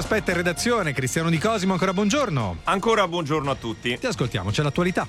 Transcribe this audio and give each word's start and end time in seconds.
Aspetta 0.00 0.30
in 0.30 0.38
redazione, 0.38 0.94
Cristiano 0.94 1.28
Di 1.28 1.36
Cosimo, 1.36 1.74
ancora 1.74 1.92
buongiorno. 1.92 2.60
Ancora 2.64 3.06
buongiorno 3.06 3.50
a 3.50 3.54
tutti. 3.54 3.98
Ti 3.98 4.06
ascoltiamo, 4.06 4.48
c'è 4.48 4.62
l'attualità. 4.62 5.06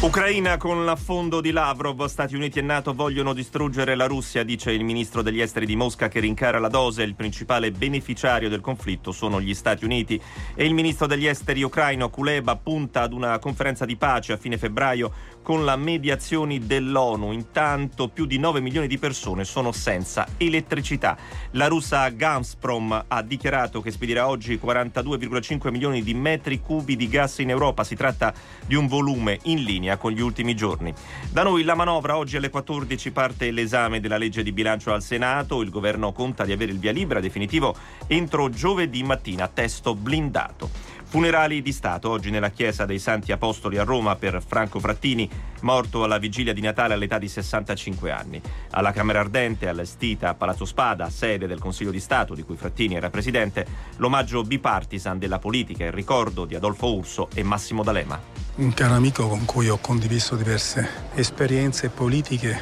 Ucraina 0.00 0.56
con 0.56 0.86
l'affondo 0.86 1.42
di 1.42 1.50
Lavrov, 1.52 2.06
Stati 2.06 2.34
Uniti 2.34 2.58
e 2.58 2.62
NATO 2.62 2.94
vogliono 2.94 3.34
distruggere 3.34 3.94
la 3.94 4.06
Russia, 4.06 4.42
dice 4.42 4.72
il 4.72 4.82
ministro 4.82 5.20
degli 5.20 5.42
esteri 5.42 5.66
di 5.66 5.76
Mosca 5.76 6.08
che 6.08 6.20
rincara 6.20 6.58
la 6.58 6.68
dose. 6.68 7.02
Il 7.02 7.14
principale 7.14 7.70
beneficiario 7.70 8.48
del 8.48 8.62
conflitto 8.62 9.12
sono 9.12 9.42
gli 9.42 9.52
Stati 9.54 9.84
Uniti. 9.84 10.18
E 10.54 10.64
il 10.64 10.72
ministro 10.72 11.06
degli 11.06 11.26
esteri 11.26 11.62
ucraino 11.62 12.08
Kuleba 12.08 12.56
punta 12.56 13.02
ad 13.02 13.12
una 13.12 13.38
conferenza 13.38 13.84
di 13.84 13.96
pace 13.96 14.32
a 14.32 14.38
fine 14.38 14.56
febbraio 14.56 15.12
con 15.42 15.64
la 15.64 15.76
mediazione 15.76 16.58
dell'ONU. 16.58 17.32
Intanto 17.32 18.08
più 18.08 18.26
di 18.26 18.38
9 18.38 18.60
milioni 18.60 18.86
di 18.86 18.98
persone 18.98 19.44
sono 19.44 19.72
senza 19.72 20.26
elettricità. 20.36 21.16
La 21.52 21.66
russa 21.66 22.08
Gazprom 22.08 23.04
ha 23.08 23.22
dichiarato 23.22 23.80
che 23.80 23.90
spedirà 23.90 24.28
oggi 24.28 24.60
42,5 24.62 25.70
milioni 25.70 26.02
di 26.02 26.14
metri 26.14 26.60
cubi 26.60 26.96
di 26.96 27.08
gas 27.08 27.38
in 27.38 27.50
Europa. 27.50 27.84
Si 27.84 27.94
tratta 27.94 28.32
di 28.66 28.74
un 28.74 28.86
volume 28.86 29.38
in 29.44 29.62
linea 29.62 29.96
con 29.96 30.12
gli 30.12 30.20
ultimi 30.20 30.54
giorni. 30.54 30.92
Da 31.30 31.42
noi 31.42 31.64
la 31.64 31.74
manovra 31.74 32.16
oggi 32.16 32.36
alle 32.36 32.50
14 32.50 33.10
parte 33.10 33.50
l'esame 33.50 34.00
della 34.00 34.18
legge 34.18 34.42
di 34.42 34.52
bilancio 34.52 34.92
al 34.92 35.02
Senato. 35.02 35.62
Il 35.62 35.70
governo 35.70 36.12
conta 36.12 36.44
di 36.44 36.52
avere 36.52 36.72
il 36.72 36.78
via 36.78 36.92
libera 36.92 37.20
definitivo 37.20 37.74
entro 38.06 38.50
giovedì 38.50 39.02
mattina, 39.02 39.48
testo 39.48 39.94
blindato. 39.94 40.98
Funerali 41.10 41.60
di 41.60 41.72
Stato 41.72 42.08
oggi 42.08 42.30
nella 42.30 42.50
chiesa 42.50 42.86
dei 42.86 43.00
Santi 43.00 43.32
Apostoli 43.32 43.78
a 43.78 43.82
Roma 43.82 44.14
per 44.14 44.40
Franco 44.46 44.78
Frattini, 44.78 45.28
morto 45.62 46.04
alla 46.04 46.18
vigilia 46.18 46.52
di 46.52 46.60
Natale 46.60 46.94
all'età 46.94 47.18
di 47.18 47.26
65 47.26 48.12
anni. 48.12 48.40
Alla 48.70 48.92
Camera 48.92 49.18
Ardente, 49.18 49.66
allestita 49.66 50.28
a 50.28 50.34
Palazzo 50.34 50.64
Spada, 50.64 51.10
sede 51.10 51.48
del 51.48 51.58
Consiglio 51.58 51.90
di 51.90 51.98
Stato 51.98 52.36
di 52.36 52.44
cui 52.44 52.54
Frattini 52.54 52.94
era 52.94 53.10
presidente, 53.10 53.66
l'omaggio 53.96 54.44
bipartisan 54.44 55.18
della 55.18 55.40
politica 55.40 55.82
e 55.82 55.88
il 55.88 55.92
ricordo 55.92 56.44
di 56.44 56.54
Adolfo 56.54 56.94
Urso 56.94 57.28
e 57.34 57.42
Massimo 57.42 57.82
D'Alema. 57.82 58.16
Un 58.58 58.72
caro 58.72 58.94
amico 58.94 59.26
con 59.26 59.44
cui 59.46 59.68
ho 59.68 59.78
condiviso 59.78 60.36
diverse 60.36 60.88
esperienze 61.14 61.88
politiche 61.88 62.56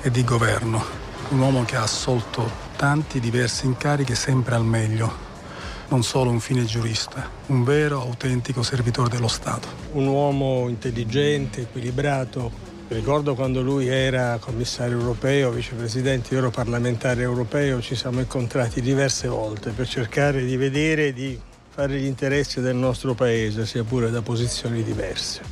e 0.00 0.10
di 0.10 0.24
governo. 0.24 0.82
Un 1.28 1.40
uomo 1.40 1.62
che 1.66 1.76
ha 1.76 1.82
assolto 1.82 2.50
tanti 2.74 3.20
diversi 3.20 3.66
incarichi 3.66 4.14
sempre 4.14 4.54
al 4.54 4.64
meglio 4.64 5.31
non 5.92 6.02
solo 6.02 6.30
un 6.30 6.40
fine 6.40 6.64
giurista, 6.64 7.28
un 7.48 7.64
vero, 7.64 8.00
autentico 8.00 8.62
servitore 8.62 9.10
dello 9.10 9.28
Stato. 9.28 9.68
Un 9.92 10.06
uomo 10.06 10.70
intelligente, 10.70 11.60
equilibrato. 11.60 12.50
Ricordo 12.88 13.34
quando 13.34 13.60
lui 13.60 13.88
era 13.88 14.38
commissario 14.38 14.98
europeo, 14.98 15.50
vicepresidente, 15.50 16.34
europarlamentare 16.34 17.20
europeo, 17.20 17.82
ci 17.82 17.94
siamo 17.94 18.20
incontrati 18.20 18.80
diverse 18.80 19.28
volte 19.28 19.72
per 19.72 19.86
cercare 19.86 20.42
di 20.46 20.56
vedere 20.56 21.08
e 21.08 21.12
di 21.12 21.38
fare 21.68 21.98
gli 21.98 22.06
interessi 22.06 22.62
del 22.62 22.76
nostro 22.76 23.12
paese, 23.12 23.66
sia 23.66 23.84
pure 23.84 24.10
da 24.10 24.22
posizioni 24.22 24.82
diverse. 24.82 25.42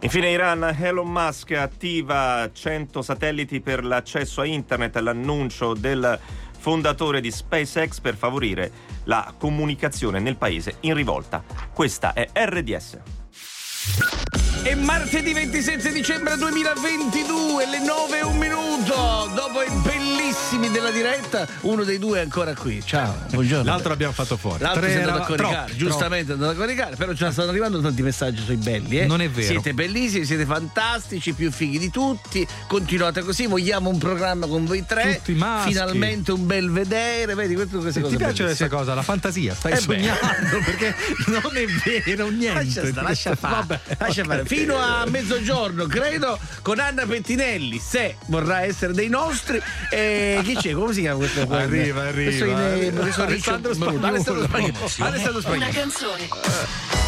Infine 0.00 0.30
Iran, 0.30 0.76
Elon 0.78 1.10
Musk 1.10 1.50
attiva 1.52 2.48
100 2.52 3.02
satelliti 3.02 3.60
per 3.60 3.84
l'accesso 3.84 4.42
a 4.42 4.44
internet, 4.44 4.96
l'annuncio 4.98 5.74
del 5.74 6.16
fondatore 6.58 7.20
di 7.20 7.30
SpaceX 7.30 8.00
per 8.00 8.16
favorire 8.16 8.70
la 9.04 9.32
comunicazione 9.38 10.18
nel 10.18 10.36
paese 10.36 10.78
in 10.80 10.94
rivolta. 10.94 11.44
Questa 11.72 12.12
è 12.12 12.28
RDS. 12.32 14.47
È 14.62 14.74
martedì 14.74 15.32
27 15.32 15.92
dicembre 15.92 16.36
2022, 16.36 17.66
le 17.66 17.78
9 17.84 18.18
e 18.18 18.22
un 18.24 18.36
minuto. 18.36 19.30
Dopo 19.34 19.62
i 19.62 19.70
bellissimi 19.82 20.70
della 20.70 20.90
diretta, 20.90 21.46
uno 21.62 21.84
dei 21.84 21.98
due 21.98 22.18
è 22.18 22.22
ancora 22.22 22.54
qui. 22.54 22.82
Ciao, 22.84 23.16
buongiorno. 23.30 23.64
L'altro 23.64 23.88
l'abbiamo 23.90 24.12
fatto 24.12 24.36
fuori. 24.36 24.62
L'altro 24.62 24.82
Tre 24.82 24.92
è 24.94 24.98
andato 24.98 25.22
a 25.22 25.26
coricare, 25.26 25.54
troppi, 25.66 25.76
giustamente 25.76 26.30
è 26.32 26.34
andato 26.34 26.52
a 26.52 26.54
coricare, 26.56 26.96
però 26.96 27.12
ci 27.14 27.26
stanno 27.30 27.48
arrivando 27.50 27.80
tanti 27.80 28.02
messaggi 28.02 28.42
sui 28.42 28.56
belli. 28.56 28.98
Eh? 28.98 29.06
Non 29.06 29.20
è 29.22 29.30
vero. 29.30 29.46
Siete 29.46 29.72
bellissimi, 29.74 30.24
siete 30.26 30.44
fantastici, 30.44 31.32
più 31.32 31.50
fighi 31.50 31.78
di 31.78 31.90
tutti. 31.90 32.46
Continuate 32.66 33.22
così, 33.22 33.46
vogliamo 33.46 33.88
un 33.88 33.98
programma 33.98 34.46
con 34.46 34.64
voi 34.66 34.84
tre. 34.84 35.16
Tutti 35.18 35.32
maschi. 35.34 35.70
Finalmente 35.72 36.32
un 36.32 36.46
bel 36.46 36.70
vedere, 36.70 37.34
vedi 37.34 37.54
queste 37.54 37.70
troppi. 37.78 38.00
cose. 38.00 38.08
Ti 38.08 38.16
piace 38.16 38.44
questa 38.44 38.68
cosa? 38.68 38.92
La 38.94 39.02
fantasia? 39.02 39.54
Stai 39.54 39.72
Eh 39.72 39.76
beh. 39.76 39.80
sognando 39.82 40.58
perché 40.64 40.94
non 41.26 41.56
è 41.56 41.64
vero 42.04 42.28
niente. 42.28 42.64
Lascia, 42.64 42.86
stare, 42.86 43.06
lascia 43.06 43.34
fare, 43.34 43.54
Vabbè, 43.54 43.80
lascia 43.98 44.20
ok. 44.22 44.26
fare. 44.26 44.44
Fino 44.58 44.76
a 44.76 45.06
mezzogiorno, 45.06 45.86
credo, 45.86 46.36
con 46.62 46.80
Anna 46.80 47.06
Pettinelli, 47.06 47.78
se 47.78 48.16
vorrà 48.26 48.62
essere 48.62 48.92
dei 48.92 49.08
nostri. 49.08 49.62
E 49.88 50.40
chi 50.42 50.56
c'è? 50.56 50.72
Come 50.72 50.92
si 50.92 51.02
chiama 51.02 51.18
questo? 51.18 51.46
Arriva, 51.48 52.08
arriva. 52.08 52.24
Questo 52.24 52.44
in, 52.44 52.58
eh, 52.58 53.22
Alessandro 53.22 53.72
Spagnuolo. 53.72 54.06
Alessandro 54.06 55.40
Spagnuolo. 55.40 55.54
Una 55.54 55.68
canzone. 55.68 57.07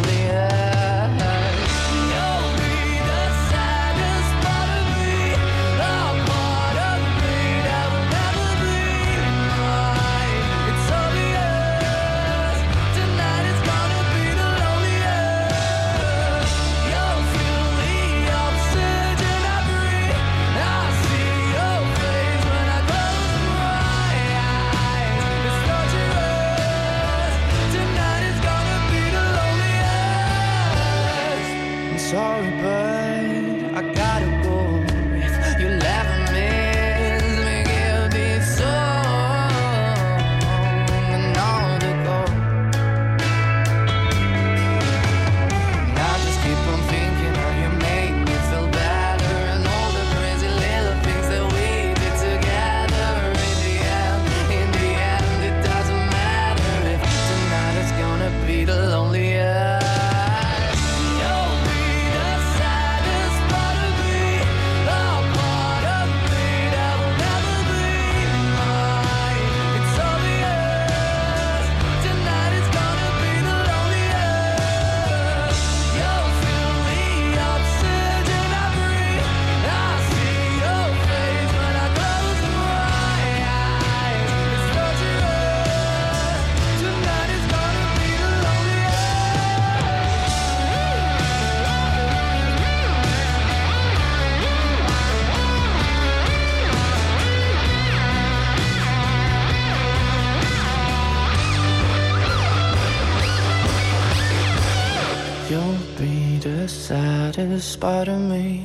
to 107.49 107.59
spite 107.59 108.07
of 108.07 108.19
me, 108.19 108.63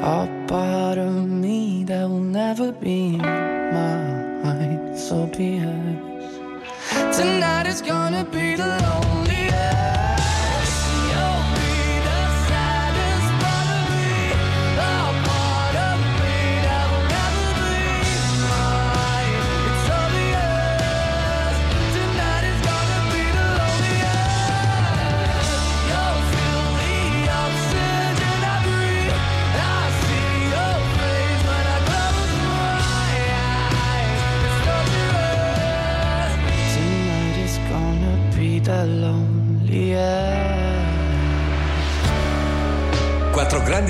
up 0.00 0.50
out 0.50 0.96
of 0.96 1.23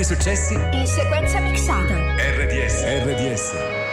successi 0.05 0.53
in 0.53 0.85
sequenza 0.85 1.39
mixata. 1.39 1.95
RDS. 2.15 2.83
RDS. 2.83 3.84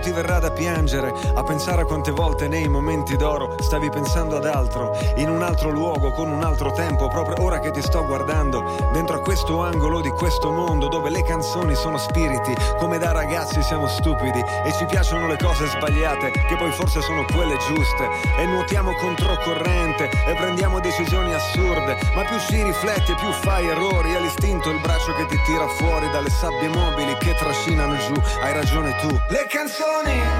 ti 0.00 0.10
verrà 0.10 0.38
da 0.38 0.50
piangere, 0.50 1.12
a 1.34 1.42
pensare 1.42 1.82
a 1.82 1.84
quante 1.84 2.10
volte 2.10 2.48
nei 2.48 2.68
momenti 2.68 3.16
d'oro 3.16 3.54
stavi 3.60 3.90
pensando 3.90 4.36
ad 4.36 4.46
altro, 4.46 4.96
in 5.16 5.28
un 5.28 5.42
altro 5.42 5.70
luogo, 5.70 6.10
con 6.10 6.30
un 6.30 6.42
altro 6.42 6.72
tempo, 6.72 7.08
proprio 7.08 7.44
ora 7.44 7.60
che 7.60 7.70
ti 7.70 7.82
sto 7.82 8.04
guardando, 8.04 8.64
dentro 8.92 9.16
a 9.16 9.20
questo 9.20 9.60
angolo 9.62 10.00
di 10.00 10.10
questo 10.10 10.50
mondo 10.50 10.88
dove 10.88 11.10
le 11.10 11.22
canzoni 11.22 11.74
sono 11.74 11.98
spiriti, 11.98 12.54
come 12.78 12.98
da 12.98 13.12
ragazzi 13.12 13.62
siamo 13.62 13.86
stupidi 13.86 14.40
e 14.64 14.72
ci 14.72 14.86
piacciono 14.86 15.26
le 15.26 15.36
cose 15.36 15.66
sbagliate, 15.66 16.30
che 16.30 16.56
poi 16.56 16.72
forse 16.72 17.00
sono 17.02 17.24
quelle 17.32 17.56
giuste, 17.58 18.08
e 18.38 18.46
nuotiamo 18.46 18.94
controcorrente 18.94 20.08
e 20.26 20.34
prendiamo 20.34 20.80
decisioni 20.80 21.34
assurde, 21.34 21.96
ma 22.14 22.24
più 22.24 22.38
ci 22.38 22.62
rifletti 22.62 23.12
e 23.12 23.16
più 23.16 23.30
fai 23.30 23.68
errori, 23.68 24.12
è 24.12 24.20
l'istinto 24.20 24.70
il 24.70 24.80
braccio 24.80 25.14
che 25.14 25.26
ti 25.26 25.38
tira 25.44 25.66
fuori 25.68 26.08
dalle 26.10 26.30
sabbie 26.30 26.68
mobili 26.68 27.14
che 27.18 27.34
trascinano 27.34 27.96
giù, 27.96 28.14
hai 28.42 28.52
ragione 28.52 28.96
tu. 29.00 29.08
Le 29.28 29.46
canzoni 29.48 29.89
morning 29.90 30.39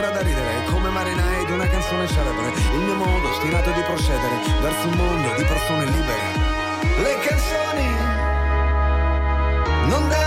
da 0.09 0.21
ridere 0.21 0.63
come 0.65 0.89
marinai 0.89 1.45
di 1.45 1.51
una 1.51 1.67
canzone 1.67 2.07
celebre. 2.07 2.51
Il 2.73 2.79
mio 2.79 2.95
modo 2.95 3.33
stirato 3.33 3.69
di 3.71 3.81
procedere 3.81 4.35
verso 4.61 4.87
un 4.87 4.93
mondo 4.95 5.33
di 5.35 5.43
persone 5.43 5.85
libere. 5.85 6.49
Le 7.03 7.19
canzoni 7.19 7.95
non 9.87 10.07
devono 10.07 10.20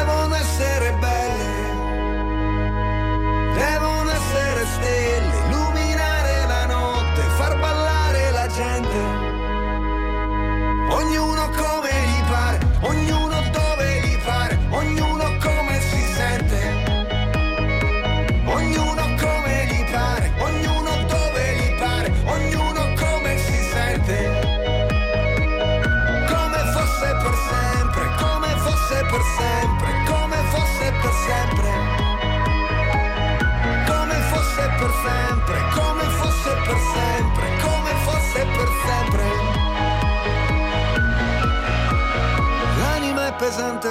pesante 43.45 43.91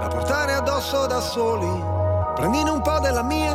da 0.00 0.08
portare 0.08 0.54
addosso 0.54 1.06
da 1.06 1.20
soli. 1.20 1.84
Prendine 2.34 2.70
un 2.70 2.80
po' 2.80 2.98
della 3.00 3.22
mia, 3.22 3.54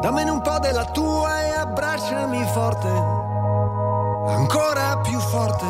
dammene 0.00 0.30
un 0.30 0.40
po' 0.40 0.58
della 0.58 0.84
tua 0.86 1.40
e 1.40 1.54
abbracciami 1.54 2.44
forte, 2.46 2.88
ancora 4.26 4.98
più 4.98 5.20
forte. 5.20 5.66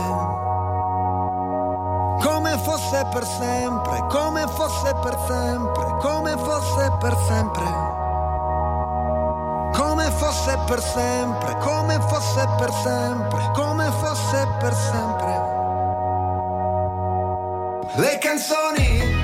Come 2.24 2.56
fosse 2.62 3.06
per 3.12 3.26
sempre, 3.26 4.06
come 4.08 4.46
fosse 4.46 4.94
per 5.02 5.18
sempre, 5.26 5.96
come 6.00 6.36
fosse 6.38 6.92
per 6.98 7.16
sempre. 7.26 7.90
Come 9.74 10.10
fosse 10.10 10.58
per 10.66 10.82
sempre, 10.82 11.56
come 11.58 12.00
fosse 12.00 12.46
per 12.56 12.72
sempre, 12.72 13.50
come 13.54 13.90
fosse 13.90 14.46
per 14.58 14.74
sempre. 14.74 15.41
Le 17.94 18.18
canzoni 18.20 19.21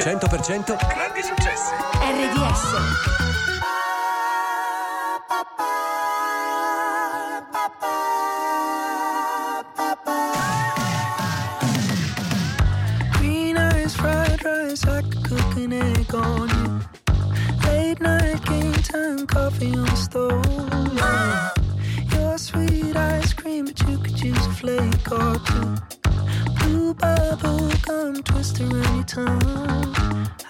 100%, 0.00 0.76
grandi 0.88 1.22
successi. 1.22 1.70
RDS 2.00 3.31
sun 29.26 30.41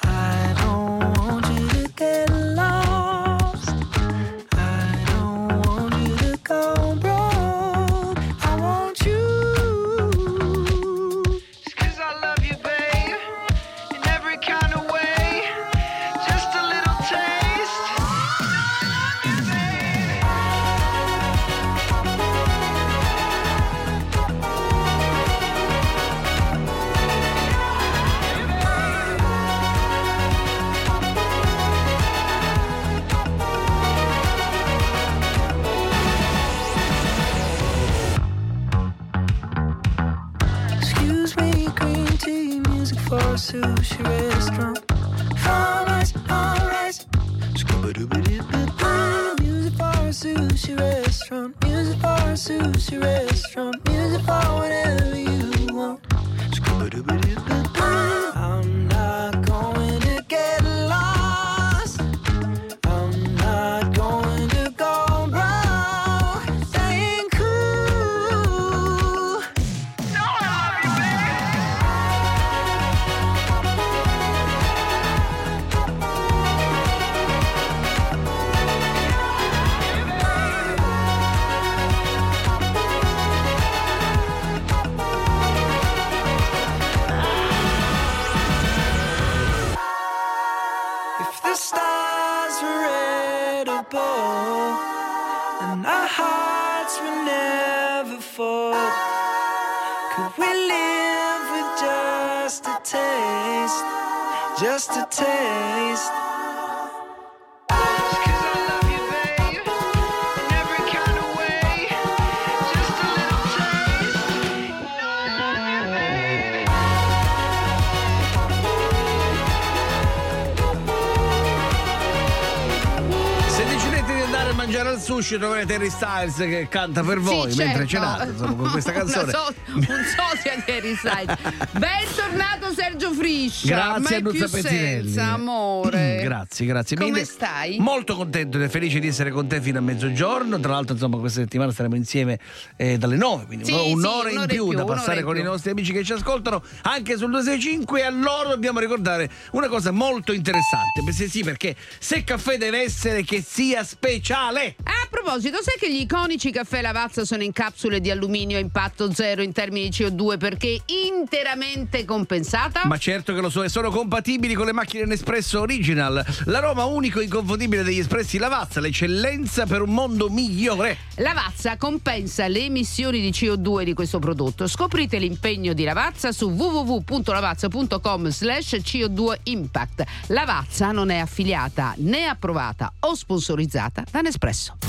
sushi 125.03 125.37
troverete 125.39 125.75
Harry 125.75 125.91
Styles 125.91 126.37
che 126.37 126.69
canta 126.71 127.03
per 127.03 127.19
voi 127.19 127.51
Sì, 127.51 127.59
mentre 127.59 127.87
certo. 127.87 128.07
cenate 128.07 128.31
insomma, 128.31 128.55
con 128.55 128.71
questa 128.73 128.93
canzone. 128.93 129.31
So- 129.33 129.55
un 129.75 129.83
sosia 129.83 130.63
di 130.65 130.71
Harry 130.73 130.95
Styles. 130.97 131.37
Bentornato 131.73 132.73
Sergio 132.75 133.13
Friscia. 133.13 133.67
Grazie 133.67 134.17
a 134.17 134.21
mai 134.21 134.23
più 134.33 134.41
Nuzza 134.41 134.57
Pettinelli. 134.57 135.03
senza 135.13 135.33
amore. 135.33 136.21
Grazie, 136.33 136.67
grazie 136.67 136.97
Come 136.97 137.11
mille. 137.11 137.25
stai? 137.25 137.79
Molto 137.79 138.15
contento 138.17 138.61
e 138.61 138.69
felice 138.69 138.99
di 139.01 139.09
essere 139.09 139.31
con 139.31 139.47
te 139.49 139.61
fino 139.61 139.79
a 139.79 139.81
mezzogiorno. 139.81 140.59
Tra 140.61 140.73
l'altro, 140.73 140.95
insomma, 140.95 141.19
questa 141.19 141.41
settimana 141.41 141.73
staremo 141.73 141.97
insieme 141.97 142.39
eh, 142.77 142.97
dalle 142.97 143.17
9, 143.17 143.47
quindi 143.47 143.65
Sì, 143.65 143.73
un'ora, 143.73 144.29
sì, 144.29 144.35
in 144.35 144.39
un'ora 144.39 144.47
più 144.47 144.63
in 144.65 144.69
più, 144.71 144.79
da 144.79 144.85
passare 144.85 145.23
con 145.23 145.33
più. 145.33 145.43
i 145.43 145.45
nostri 145.45 145.71
amici 145.71 145.93
che 145.93 146.05
ci 146.05 146.13
ascoltano 146.13 146.63
anche 146.83 147.17
sul 147.17 147.31
265 147.31 148.01
e 148.01 148.05
a 148.05 148.11
loro 148.11 148.51
dobbiamo 148.51 148.79
ricordare 148.79 149.29
una 149.53 149.69
cosa 149.69 149.91
molto 149.91 150.33
interessante. 150.33 151.01
Sì, 151.13 151.29
sì, 151.29 151.43
perché 151.43 151.75
se 151.99 152.23
caffè 152.25 152.57
deve 152.57 152.83
essere 152.83 153.25
che 153.25 153.43
sia 153.47 153.83
speciale. 153.85 154.77
A 154.93 155.09
proposito, 155.09 155.63
sai 155.63 155.77
che 155.79 155.91
gli 155.91 156.01
iconici 156.01 156.51
caffè 156.51 156.83
Lavazza 156.83 157.25
sono 157.25 157.43
in 157.43 157.53
capsule 157.53 158.01
di 158.01 158.11
alluminio 158.11 158.59
a 158.59 158.61
impatto 158.61 159.13
zero 159.13 159.41
in 159.41 159.53
termini 159.53 159.89
di 159.89 159.97
CO2 159.97 160.37
perché 160.37 160.83
interamente 160.87 162.05
compensata? 162.05 162.83
Ma 162.85 162.99
certo 162.99 163.33
che 163.33 163.41
lo 163.41 163.49
so, 163.49 163.63
e 163.63 163.69
sono 163.69 163.91
compatibili 163.91 164.55
con 164.55 164.67
le 164.67 164.73
macchine 164.73 165.07
Nespresso 165.07 165.61
Original. 165.61 166.25
L'aroma 166.45 166.85
unico 166.85 167.21
e 167.21 167.25
inconfondibile 167.25 167.83
degli 167.83 168.01
espressi 168.01 168.37
Lavazza, 168.37 168.81
l'eccellenza 168.81 169.65
per 169.65 169.81
un 169.81 169.95
mondo 169.95 170.29
migliore. 170.29 170.99
Lavazza 171.17 171.77
compensa 171.79 172.47
le 172.49 172.65
emissioni 172.65 173.21
di 173.21 173.31
CO2 173.31 173.85
di 173.85 173.95
questo 173.95 174.19
prodotto. 174.19 174.67
Scoprite 174.67 175.19
l'impegno 175.19 175.73
di 175.73 175.85
Lavazza 175.85 176.33
su 176.33 176.51
www.lavazza.com 176.51 178.29
slash 178.29 178.75
CO2 178.75 179.35
Impact. 179.45 180.05
Lavazza 180.29 180.93
non 180.93 181.11
è 181.11 181.19
affiliata 181.19 181.95
né 181.99 182.27
approvata 182.27 182.93
o 183.01 183.15
sponsorizzata 183.15 184.05
da 184.11 184.21
Nespresso. 184.21 184.82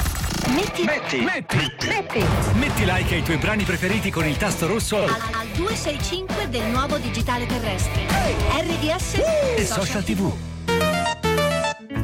Metti, 0.47 0.83
metti, 0.83 1.17
metti, 1.21 1.57
metti. 1.87 2.23
Metti. 2.53 2.85
Like 2.85 3.15
ai 3.15 3.23
tuoi 3.23 3.37
brani 3.37 3.63
preferiti 3.63 4.11
con 4.11 4.25
il 4.25 4.37
tasto 4.37 4.67
rosso. 4.67 4.97
Al, 4.97 5.09
al 5.09 5.47
265 5.55 6.49
del 6.49 6.65
nuovo 6.65 6.97
digitale 6.97 7.45
terrestre. 7.45 8.05
RDS 8.07 9.13
e 9.57 9.65
social 9.65 10.03
tv. 10.03 10.52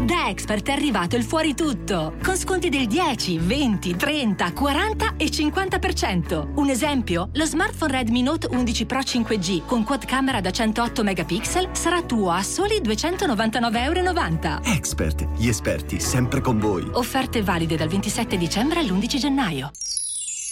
Da 0.09 0.27
Expert 0.27 0.67
è 0.67 0.71
arrivato 0.71 1.15
il 1.15 1.23
fuori 1.23 1.53
tutto, 1.53 2.15
con 2.23 2.35
sconti 2.35 2.69
del 2.69 2.87
10, 2.87 3.37
20, 3.37 3.95
30, 3.95 4.53
40 4.53 5.13
e 5.17 5.25
50%. 5.25 6.53
Un 6.55 6.67
esempio, 6.67 7.29
lo 7.33 7.45
smartphone 7.45 7.91
Redmi 7.91 8.23
Note 8.23 8.47
11 8.49 8.85
Pro 8.87 9.01
5G 9.01 9.67
con 9.67 9.83
quad 9.83 10.05
camera 10.05 10.41
da 10.41 10.49
108 10.49 11.03
megapixel 11.03 11.69
sarà 11.73 12.01
tuo 12.01 12.31
a 12.31 12.41
soli 12.41 12.81
299,90 12.81 13.83
euro. 13.83 14.63
Expert, 14.63 15.27
gli 15.37 15.47
esperti, 15.47 15.99
sempre 15.99 16.41
con 16.41 16.57
voi. 16.57 16.89
Offerte 16.93 17.43
valide 17.43 17.75
dal 17.75 17.87
27 17.87 18.35
dicembre 18.35 18.79
all'11 18.79 19.17
gennaio. 19.17 19.71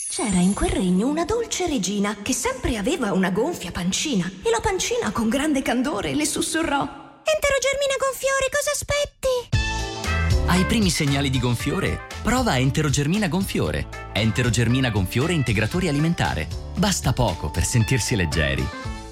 C'era 0.07 0.37
in 0.37 0.53
quel 0.53 0.69
regno 0.69 1.07
una 1.07 1.25
dolce 1.25 1.65
regina 1.65 2.15
che 2.21 2.33
sempre 2.33 2.77
aveva 2.77 3.11
una 3.11 3.31
gonfia 3.31 3.71
pancina 3.71 4.31
e 4.43 4.51
la 4.51 4.59
pancina 4.61 5.09
con 5.09 5.29
grande 5.29 5.63
candore 5.63 6.13
le 6.13 6.27
sussurrò. 6.27 7.06
Entero 7.29 7.57
Germina 7.59 7.95
Gonfiore, 7.99 8.47
cosa 8.49 8.71
aspetti? 8.71 10.47
Ai 10.47 10.63
primi 10.63 10.89
segnali 10.89 11.29
di 11.29 11.39
gonfiore, 11.39 12.03
prova 12.23 12.57
Enterogermina 12.57 13.27
Gonfiore. 13.27 13.87
Enterogermina 14.13 14.89
Gonfiore 14.91 15.33
Integratore 15.33 15.89
Alimentare. 15.89 16.47
Basta 16.77 17.11
poco 17.11 17.51
per 17.51 17.65
sentirsi 17.65 18.15
leggeri. 18.15 18.65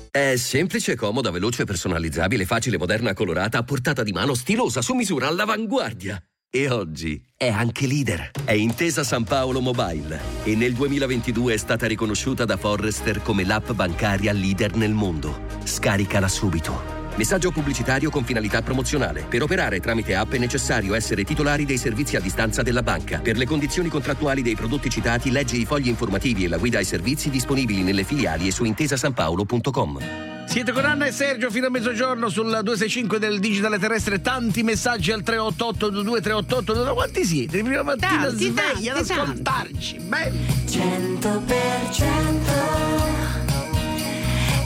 È 0.09 0.37
semplice, 0.37 0.95
comoda, 0.95 1.29
veloce, 1.29 1.65
personalizzabile, 1.65 2.45
facile, 2.45 2.77
moderna, 2.77 3.13
colorata, 3.13 3.57
a 3.57 3.63
portata 3.63 4.01
di 4.01 4.13
mano, 4.13 4.33
stilosa, 4.33 4.81
su 4.81 4.93
misura, 4.93 5.27
all'avanguardia. 5.27 6.17
E 6.49 6.69
oggi 6.69 7.21
è 7.35 7.49
anche 7.49 7.85
leader. 7.85 8.31
È 8.45 8.53
Intesa 8.53 9.03
San 9.03 9.25
Paolo 9.25 9.59
Mobile 9.59 10.17
e 10.45 10.55
nel 10.55 10.71
2022 10.71 11.55
è 11.55 11.57
stata 11.57 11.85
riconosciuta 11.85 12.45
da 12.45 12.55
Forrester 12.55 13.21
come 13.21 13.43
l'app 13.43 13.71
bancaria 13.71 14.31
leader 14.31 14.73
nel 14.77 14.93
mondo. 14.93 15.37
Scaricala 15.65 16.29
subito. 16.29 16.94
Messaggio 17.17 17.51
pubblicitario 17.51 18.09
con 18.09 18.23
finalità 18.25 18.61
promozionale. 18.61 19.25
Per 19.29 19.41
operare 19.41 19.79
tramite 19.79 20.15
app 20.15 20.33
è 20.33 20.37
necessario 20.37 20.93
essere 20.95 21.23
titolari 21.23 21.63
dei 21.65 21.77
servizi 21.77 22.17
a 22.17 22.19
distanza 22.19 22.61
della 22.61 22.83
banca. 22.83 23.19
Per 23.19 23.37
le 23.37 23.45
condizioni 23.45 23.87
contrattuali 23.89 24.41
dei 24.41 24.55
prodotti 24.55 24.89
citati, 24.89 25.31
leggi 25.31 25.61
i 25.61 25.65
fogli 25.65 25.87
informativi 25.87 26.43
e 26.43 26.49
la 26.49 26.57
guida 26.57 26.79
ai 26.79 26.85
servizi 26.85 27.29
disponibili 27.29 27.83
nelle 27.83 28.03
filiali 28.03 28.47
e 28.47 28.51
su 28.51 28.65
intesasanpaolo.com. 28.65 29.99
Siete 30.47 30.71
con 30.73 30.85
Anna 30.85 31.05
e 31.07 31.11
Sergio 31.11 31.49
fino 31.49 31.65
a 31.67 31.69
mezzogiorno 31.69 32.29
sul 32.29 32.45
265 32.49 33.17
del 33.17 33.39
digitale 33.39 33.79
terrestre. 33.79 34.21
Tanti 34.21 34.61
messaggi 34.63 35.11
al 35.11 35.23
388 35.23 35.89
22 35.91 36.21
388. 36.21 36.93
Quanti 36.93 37.25
siete? 37.25 37.63
Prima 37.63 37.81
mattina 37.81 38.25
Tanti, 38.27 38.51
svegli 38.51 38.89
ad 38.89 38.95
tanti, 38.97 39.07
tanti. 39.07 39.21
ascoltarci. 39.21 39.97
Belli. 40.01 40.45
100% 40.67 43.24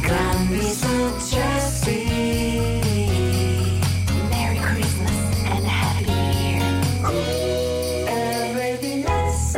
grandi 0.09 0.61
successi. 0.61 1.97
Merry 4.29 4.57
Christmas 4.57 5.17
and 5.53 5.65
Happy 5.65 6.57
RDS. 8.65 9.57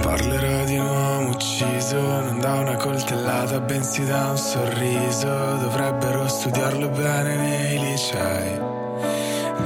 Parlerò 0.00 0.64
di 0.64 0.76
un 0.78 0.86
uomo 0.86 1.28
ucciso, 1.30 2.00
non 2.00 2.40
da 2.40 2.54
una 2.60 2.76
coltellata, 2.76 3.60
bensì 3.60 4.04
da 4.06 4.30
un 4.30 4.38
sorriso. 4.38 5.28
Dovrebbero 5.28 6.26
studiarlo 6.28 6.88
bene 6.88 7.36
nei 7.36 7.78
licei, 7.78 8.58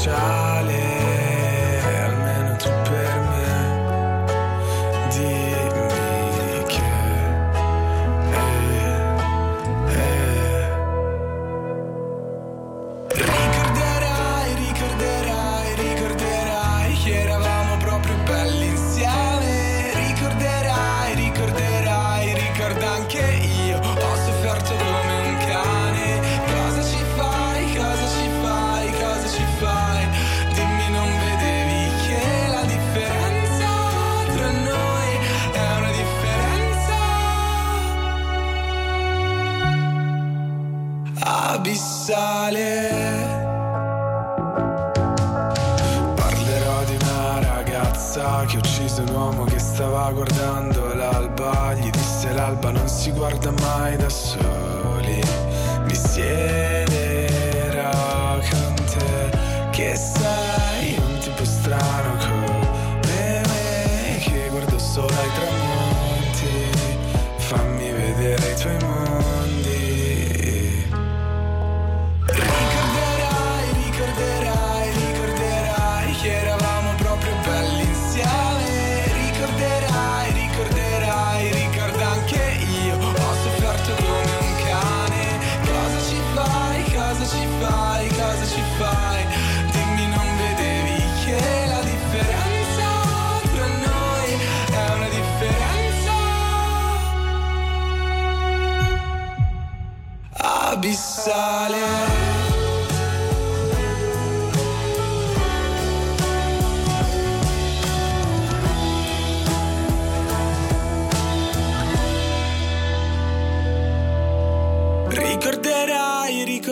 sale 0.00 0.89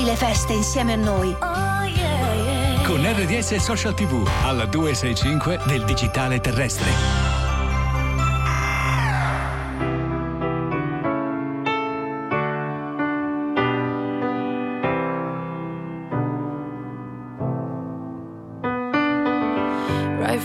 Vivi 0.00 0.12
le 0.12 0.16
feste 0.16 0.54
insieme 0.54 0.94
a 0.94 0.96
noi. 0.96 1.36
Oh, 1.40 2.84
Con 2.84 3.04
RDS 3.04 3.52
e 3.52 3.60
Social 3.60 3.92
TV 3.92 4.26
alla 4.42 4.64
265 4.64 5.60
del 5.66 5.84
digitale 5.84 6.40
terrestre. 6.40 7.28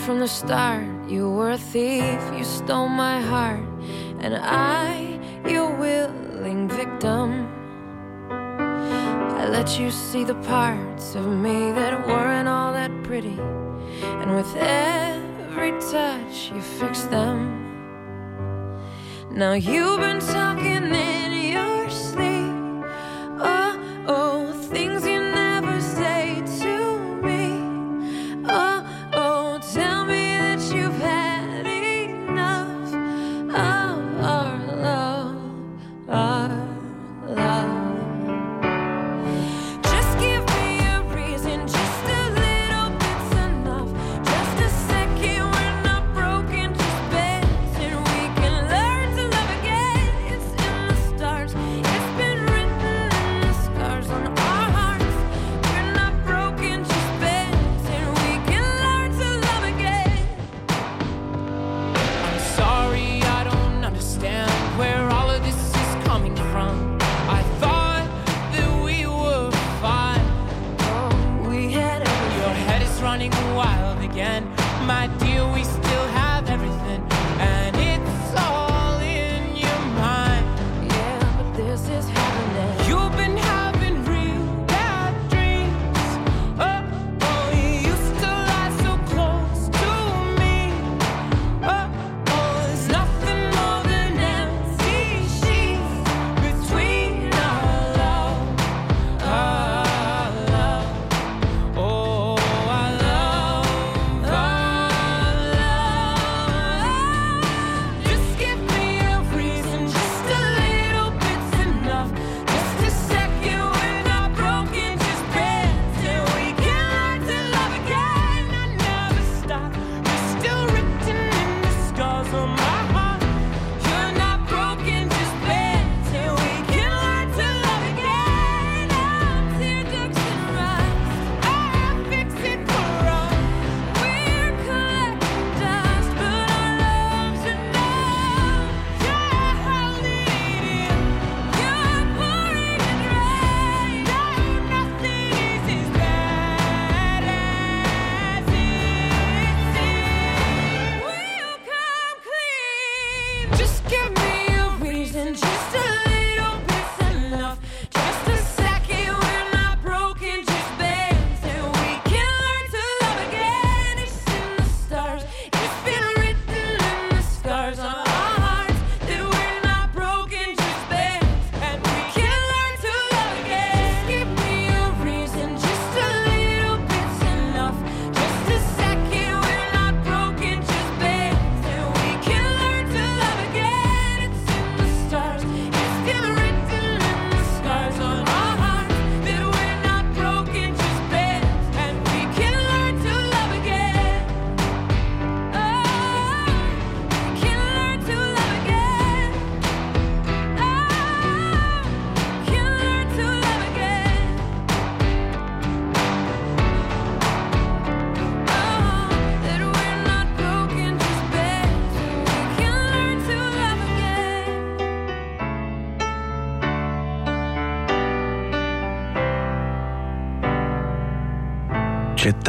from 0.06 0.20
the 0.20 0.28
start, 0.28 0.86
you 1.08 1.32
were 1.32 1.52
a 1.52 1.58
thief, 1.58 2.20
you 2.38 2.44
stole 2.44 2.90
my 2.90 3.22
heart, 3.22 3.64
and 4.20 4.36
I, 4.36 5.20
your 5.48 5.74
willing 5.78 6.68
victim. 6.68 7.65
let 9.58 9.80
you 9.80 9.90
see 9.90 10.26
the 10.26 10.36
parts 10.36 11.16
of 11.16 11.26
me 11.26 11.72
that 11.72 12.06
weren't 12.06 12.46
all 12.46 12.74
that 12.74 12.92
pretty. 13.04 13.38
And 14.20 14.36
with 14.36 14.54
every 14.58 15.72
touch, 15.94 16.52
you 16.54 16.62
fix 16.62 17.04
them. 17.04 17.38
Now 19.32 19.54
you've 19.54 20.02
been 20.02 20.20
talking 20.20 20.94
in. 20.94 21.25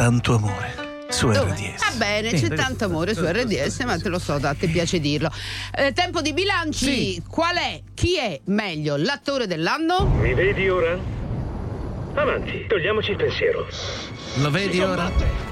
tanto 0.07 0.35
amore 0.35 1.05
su 1.09 1.27
Dove? 1.29 1.51
RDS. 1.51 1.79
Va 1.79 1.87
ah, 1.87 1.97
bene, 1.97 2.31
c'è 2.31 2.47
tanto 2.53 2.85
amore 2.85 3.13
su 3.13 3.25
RDS, 3.25 3.79
ma 3.81 3.99
te 3.99 4.07
lo 4.07 4.19
so, 4.19 4.37
da 4.37 4.53
te 4.53 4.69
piace 4.69 5.01
dirlo. 5.01 5.29
Eh, 5.75 5.91
tempo 5.91 6.21
di 6.21 6.31
bilanci, 6.31 6.85
sì. 6.85 7.23
qual 7.27 7.57
è, 7.57 7.81
chi 7.93 8.17
è 8.17 8.39
meglio, 8.45 8.95
l'attore 8.95 9.47
dell'anno? 9.47 10.05
Mi 10.05 10.33
vedi 10.33 10.69
ora? 10.69 10.97
Avanti, 12.13 12.65
togliamoci 12.67 13.11
il 13.11 13.17
pensiero. 13.17 13.67
Lo 14.35 14.49
vedi 14.49 14.79
ora? 14.79 15.46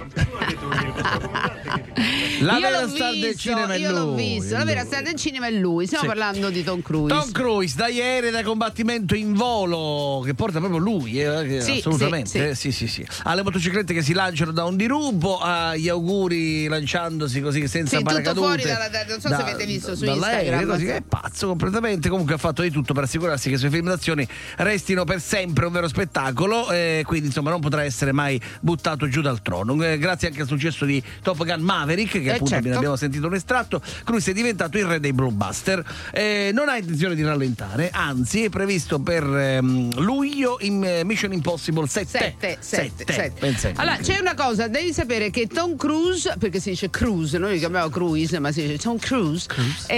La 2.46 2.54
io 2.58 2.60
vera 2.70 2.88
star 2.88 3.12
del 3.12 3.20
visto, 3.22 3.38
cinema 3.38 3.74
è 3.74 3.78
io 3.78 3.92
l'ho 3.92 4.06
lui, 4.12 4.40
visto, 4.40 4.54
la 4.56 4.64
vera 4.64 4.82
lui. 4.82 4.90
star 4.90 5.04
del 5.04 5.16
cinema 5.16 5.48
è 5.48 5.52
lui, 5.52 5.86
stiamo 5.86 6.04
Sì. 6.04 6.10
parlando 6.10 6.50
di 6.50 6.64
Tom 6.64 6.82
Cruise. 6.82 7.08
Tom 7.16 7.32
Cruise 7.32 7.76
da 7.76 7.88
ieri 7.88 8.30
da 8.30 8.44
combattimento 8.44 9.16
in 9.16 9.34
volo 9.34 10.22
che 10.24 10.34
porta 10.34 10.60
proprio 10.60 10.80
lui, 10.80 11.22
eh, 11.22 11.44
che- 11.48 11.62
Sì, 11.62 11.78
assolutamente. 11.78 12.30
sì, 12.30 12.38
sì. 12.38 12.44
eh, 12.46 12.56
sì, 12.56 12.72
sì, 12.72 12.88
sì. 12.88 13.08
Alle 13.24 13.44
motociclette 13.44 13.94
che 13.94 14.02
si 14.02 14.14
lanciano 14.14 14.52
da 14.52 14.64
un 14.66 14.76
dirupo, 14.76 15.40
agli 15.40 15.90
auguri 15.90 16.68
lanciandosi 16.68 17.42
così 17.42 17.68
senza 17.68 17.98
Sì, 17.98 18.04
tutto 18.04 18.12
paracadute. 18.14 18.46
fuori 18.46 18.64
dalla- 18.64 18.90
da- 18.90 19.06
non 19.08 19.20
so 19.22 19.28
se 19.30 19.34
avete 19.36 19.66
visto 19.66 19.96
su 19.96 20.06
Instagram. 20.06 20.68
così, 20.68 20.86
è 20.88 21.02
pazzo 21.02 21.48
completamente. 21.48 22.10
Comunque 22.10 22.36
ha 22.36 22.38
fatto 22.38 22.62
di 22.62 22.70
tutto 22.72 22.94
per 22.94 23.04
assicurarsi 23.04 23.50
che 23.50 23.56
i 23.56 23.58
suoi 23.58 23.72
film 23.72 23.88
d'azione 23.88 24.28
restino 24.58 25.04
per 25.04 25.20
sempre 25.22 25.66
un 25.66 25.72
vero 25.72 25.88
spettacolo. 25.88 26.72
eh, 26.72 27.04
quindi, 27.06 27.28
insomma, 27.28 27.50
non 27.50 27.60
potrà 27.60 27.84
essere 27.84 28.12
mai 28.12 28.40
buttato 28.62 29.08
giù 29.08 29.22
dal 29.22 29.42
trono. 29.42 29.82
Eh, 29.84 29.98
grazie 29.98 30.28
anche 30.28 30.42
al 30.42 30.48
successo 30.48 30.86
di 30.86 31.02
Top 31.22 31.44
Gun 31.44 31.62
Maverick, 31.62 32.22
che 32.22 32.34
Eh, 32.34 32.35
appunto 32.36 32.54
certo. 32.54 32.78
abbiamo 32.78 32.96
sentito 32.96 33.28
un 33.28 33.34
estratto. 33.36 33.82
Cruise 34.04 34.32
è 34.32 34.34
diventato 34.34 34.78
il 34.78 34.86
re 34.86 35.00
dei 35.00 35.14
blockbuster. 35.14 35.84
Eh, 36.12 36.52
non 36.54 36.70
ha 36.70 36.78
intenzione 36.78 37.16
di 37.16 37.24
rallentare, 37.24 37.90
anzi, 37.92 38.44
è 38.46 38.50
previsto 38.50 39.00
per 39.00 39.24
ehm, 39.24 40.00
luglio 40.02 40.58
in 40.62 40.84
eh, 40.84 41.04
Mission 41.04 41.32
Impossible 41.34 41.88
7. 41.88 42.18
Sette, 42.18 42.58
sette, 42.60 43.06
sette. 43.12 43.40
Pensate. 43.40 43.74
Allora, 43.78 43.98
c'è 43.98 44.20
una 44.20 44.34
cosa, 44.36 44.68
devi 44.68 44.94
sapere 44.94 45.30
che 45.30 45.48
Tom 45.48 45.76
Cruise, 45.76 46.36
perché 46.40 46.60
si 46.60 46.70
dice 46.72 46.90
Cruise, 46.90 47.38
noi 47.38 47.54
lo 47.54 47.58
chiamiamo 47.60 47.90
Cruise, 47.90 48.40
ma 48.40 48.52
si 48.52 48.62
dice 48.66 48.78
Tom 48.78 48.98
Cruise, 48.98 49.48
e, 49.88 49.96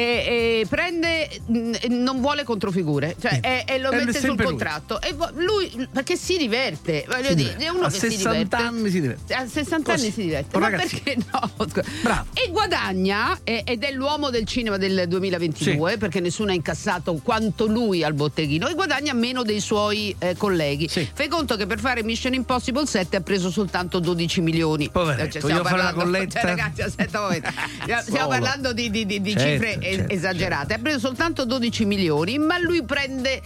e 0.61 0.65
prende, 0.69 1.29
mh, 1.45 1.71
non 1.89 2.19
vuole 2.21 2.43
controfigure, 2.43 3.15
cioè, 3.19 3.39
e, 3.67 3.77
lo 3.79 3.91
mette 3.91 4.19
sul 4.19 4.29
lui. 4.35 4.43
contratto. 4.45 5.01
E 5.01 5.13
vo- 5.13 5.29
lui, 5.35 5.87
perché 5.91 6.15
si 6.15 6.37
diverte, 6.37 7.05
voglio 7.07 7.29
Si 7.29 7.35
dire, 7.35 7.55
diverte. 7.55 7.65
è 7.65 7.69
uno 7.69 7.85
A 7.85 7.89
che 7.89 7.99
si 7.99 8.09
60 8.11 8.29
diverte. 8.31 8.55
anni 8.55 8.89
si 8.89 9.01
diverte. 9.01 9.33
A 9.33 9.47
60 9.47 9.91
Così, 9.91 10.03
anni 10.05 10.13
si 10.13 10.21
diverte, 10.23 10.57
ma 10.57 10.69
ragazzino. 10.69 11.01
perché 11.03 11.17
no? 11.31 11.51
Scusa. 11.57 11.83
E 12.33 12.49
guadagna, 12.51 13.39
ed 13.43 13.83
è 13.83 13.91
l'uomo 13.91 14.29
del 14.29 14.45
cinema 14.45 14.77
del 14.77 15.05
2022, 15.07 15.97
perché 15.97 16.19
nessuno 16.19 16.51
ha 16.51 16.53
incassato 16.53 17.19
quanto 17.23 17.65
lui 17.65 18.03
al 18.03 18.13
botteghino, 18.13 18.67
e 18.67 18.75
guadagna 18.75 19.13
meno 19.13 19.41
dei 19.41 19.59
suoi 19.59 20.15
eh, 20.19 20.35
colleghi. 20.37 20.87
Fai 20.87 21.27
conto 21.29 21.55
che 21.55 21.65
per 21.65 21.79
fare 21.79 22.03
Mission 22.03 22.33
Impossible 22.35 22.85
7 22.85 23.15
ha 23.17 23.21
preso 23.21 23.49
soltanto 23.49 23.97
12 23.99 24.41
milioni. 24.41 24.89
Poveretto, 24.89 25.39
vogliamo 25.39 25.63
fare 25.63 25.81
una 25.81 25.93
colletta? 25.93 26.39
cioè, 26.39 26.49
ragazzi, 26.55 26.81
aspetta 26.83 27.19
un 27.19 27.25
momento. 27.25 27.49
Stiamo 28.05 28.27
parlando 28.29 28.71
di, 28.71 28.91
di- 28.91 29.05
di- 29.07 29.19
di 29.21 29.31
Certo, 29.31 29.65
cifre 29.65 29.79
certo, 29.81 30.13
esagerate. 30.13 30.73
Ha 30.75 30.79
preso 30.79 30.99
soltanto 30.99 31.43
12 31.43 31.85
milioni, 31.85 32.37
ma 32.37 32.59
lui 32.59 32.83
prende 32.83 33.41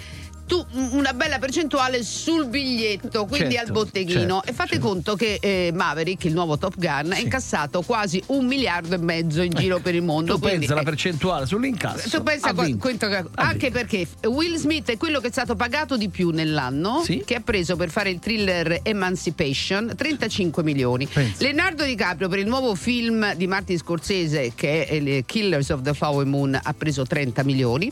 tu- 0.51 0.65
una 0.91 1.13
bella 1.13 1.39
percentuale 1.39 2.03
sul 2.03 2.45
biglietto, 2.47 3.25
quindi 3.25 3.53
Certo, 3.55 3.67
al 3.67 3.71
botteghino. 3.71 4.19
certo, 4.19 4.43
e 4.43 4.51
fate 4.53 4.79
conto 4.79 5.15
che 5.15 5.37
eh, 5.39 5.71
Maverick, 5.73 6.25
il 6.25 6.33
nuovo 6.33 6.57
Top 6.57 6.73
Gun, 6.75 7.13
ha 7.13 7.17
incassato 7.19 7.81
quasi 7.83 8.21
un 8.27 8.45
miliardo 8.47 8.95
e 8.95 8.97
mezzo 8.97 9.41
in 9.43 9.51
giro 9.53 9.79
per 9.79 9.95
il 9.95 10.01
mondo. 10.01 10.33
Tu 10.33 10.39
quindi, 10.41 10.59
pensa 10.59 10.73
la 10.75 10.81
eh, 10.81 10.83
percentuale 10.83 11.45
sull'incasso. 11.45 12.09
tu 12.09 12.21
pensa 12.21 12.49
ha 12.49 12.53
qua- 12.53 12.67
quanto 12.77 13.07
che- 13.07 13.23
anche 13.35 13.71
perché 13.71 14.05
Will 14.25 14.57
Smith 14.57 14.89
è 14.91 14.97
quello 14.97 15.21
che 15.21 15.27
è 15.27 15.31
stato 15.31 15.55
pagato 15.55 15.95
di 15.95 16.09
più 16.09 16.31
nell'anno, 16.31 17.01
che 17.25 17.35
ha 17.35 17.39
preso 17.39 17.77
per 17.77 17.89
fare 17.89 18.09
il 18.09 18.19
thriller 18.19 18.81
Emancipation 18.83 19.93
35 19.95 20.63
milioni. 20.63 21.07
Pensa. 21.07 21.43
Leonardo 21.43 21.85
DiCaprio 21.85 22.27
per 22.27 22.39
il 22.39 22.47
nuovo 22.47 22.75
film 22.75 23.35
di 23.35 23.47
Martin 23.47 23.77
Scorsese 23.77 24.51
che 24.53 24.85
è 24.85 24.93
il 24.95 25.23
Killers 25.25 25.69
of 25.69 25.81
the 25.81 25.93
Flower 25.93 26.25
Moon 26.25 26.59
ha 26.61 26.73
preso 26.73 27.03
30 27.05 27.43
milioni 27.43 27.89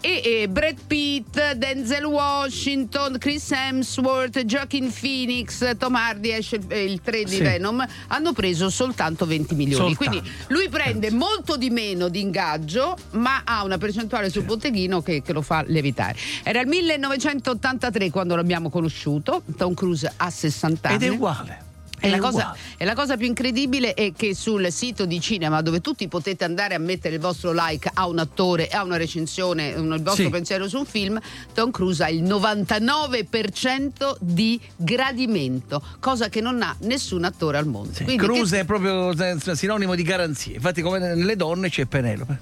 e, 0.00 0.22
e 0.42 0.48
Brad 0.48 0.78
Pitt, 0.86 1.52
Denzel 1.52 1.98
Washington, 2.04 3.18
Chris 3.18 3.50
Hemsworth, 3.50 4.40
Joaquin 4.44 4.92
Phoenix, 4.92 5.76
Tom 5.76 5.94
Hardy 5.94 6.30
esce 6.30 6.56
il, 6.56 6.72
il 6.72 7.00
3 7.00 7.24
di 7.24 7.36
Sì. 7.36 7.42
Venom 7.42 7.84
hanno 8.08 8.32
preso 8.32 8.70
soltanto 8.70 9.26
20 9.26 9.54
milioni. 9.54 9.94
Soltanto. 9.94 10.20
Quindi 10.20 10.30
lui 10.48 10.68
prende 10.68 11.10
molto 11.10 11.56
di 11.56 11.70
meno 11.70 12.08
di 12.08 12.20
ingaggio, 12.20 12.96
ma 13.12 13.42
ha 13.44 13.64
una 13.64 13.78
percentuale 13.78 14.30
sul 14.30 14.44
botteghino 14.44 15.02
che, 15.02 15.22
che 15.22 15.32
lo 15.32 15.42
fa 15.42 15.62
lievitare. 15.66 16.16
Era 16.42 16.60
il 16.60 16.68
1983 16.68 18.10
quando 18.10 18.36
l'abbiamo 18.36 18.70
conosciuto. 18.70 19.42
Tom 19.56 19.74
Cruise 19.74 20.12
ha 20.16 20.30
60 20.30 20.88
anni. 20.88 20.96
Ed 20.96 21.02
è 21.02 21.08
uguale. 21.08 21.68
E 22.02 22.08
la, 22.08 22.16
È 22.16 22.18
cosa, 22.18 22.56
e 22.78 22.84
la 22.86 22.94
cosa 22.94 23.16
più 23.18 23.26
incredibile 23.26 23.92
è 23.94 24.12
che 24.16 24.34
sul 24.34 24.72
sito 24.72 25.04
di 25.04 25.20
cinema, 25.20 25.60
dove 25.60 25.80
tutti 25.82 26.08
potete 26.08 26.44
andare 26.44 26.74
a 26.74 26.78
mettere 26.78 27.14
il 27.16 27.20
vostro 27.20 27.52
like 27.54 27.90
a 27.92 28.06
un 28.08 28.18
attore, 28.18 28.68
a 28.68 28.82
una 28.82 28.96
recensione, 28.96 29.74
un- 29.74 29.92
il 29.92 30.02
vostro 30.02 30.24
Sì. 30.24 30.30
pensiero 30.30 30.66
su 30.66 30.78
un 30.78 30.86
film, 30.86 31.20
Tom 31.52 31.70
Cruise 31.70 32.02
ha 32.02 32.08
il 32.08 32.22
99% 32.22 34.16
di 34.20 34.58
gradimento, 34.76 35.82
cosa 36.00 36.28
che 36.28 36.40
non 36.40 36.62
ha 36.62 36.74
nessun 36.80 37.24
attore 37.24 37.58
al 37.58 37.66
mondo. 37.66 37.92
Quindi 37.94 38.16
che- 38.16 38.24
Cruise 38.24 38.60
è 38.60 38.64
proprio 38.64 39.10
eh, 39.12 39.36
sinonimo 39.54 39.94
di 39.94 40.02
garanzie. 40.02 40.54
Infatti, 40.54 40.80
come 40.82 40.98
nelle 40.98 41.36
donne 41.36 41.68
c'è 41.68 41.84
Penelope. 41.86 42.38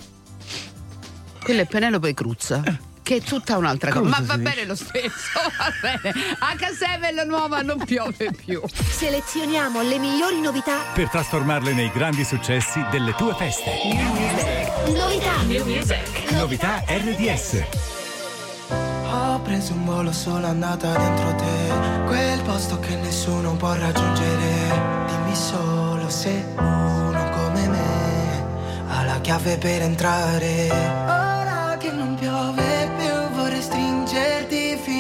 Quella 1.42 1.62
è 1.62 1.66
Penelope 1.66 2.14
Cruz. 2.14 2.60
Che 3.08 3.16
è 3.16 3.20
tutta 3.22 3.56
un'altra 3.56 3.90
cosa. 3.90 4.06
Ma 4.06 4.20
va 4.20 4.34
si 4.34 4.40
bene 4.40 4.66
lo 4.66 4.74
stesso, 4.74 5.40
va 5.56 5.72
bene. 5.80 6.12
H7 6.12 7.14
la 7.14 7.24
nuova 7.24 7.62
non 7.62 7.82
piove 7.82 8.32
più. 8.32 8.60
Selezioniamo 8.70 9.80
le 9.80 9.98
migliori 9.98 10.42
novità. 10.42 10.80
Per 10.92 11.08
trasformarle 11.08 11.72
nei 11.72 11.90
grandi 11.90 12.22
successi 12.22 12.84
delle 12.90 13.14
tue 13.14 13.34
feste. 13.34 13.70
Novità. 14.94 15.36
Novità 16.32 16.84
RDS. 16.86 17.64
Ho 19.10 19.40
preso 19.40 19.72
un 19.72 19.86
volo 19.86 20.12
solo 20.12 20.46
andata 20.46 20.94
dentro 20.94 21.34
te 21.34 22.04
Quel 22.04 22.42
posto 22.42 22.78
che 22.78 22.94
nessuno 22.96 23.56
può 23.56 23.72
raggiungere 23.72 25.06
Dimmi 25.06 25.34
solo 25.34 26.10
se 26.10 26.44
uno 26.58 27.30
come 27.30 27.68
me 27.68 28.44
Ha 28.88 29.04
la 29.04 29.18
chiave 29.22 29.56
per 29.56 29.80
entrare 29.80 31.17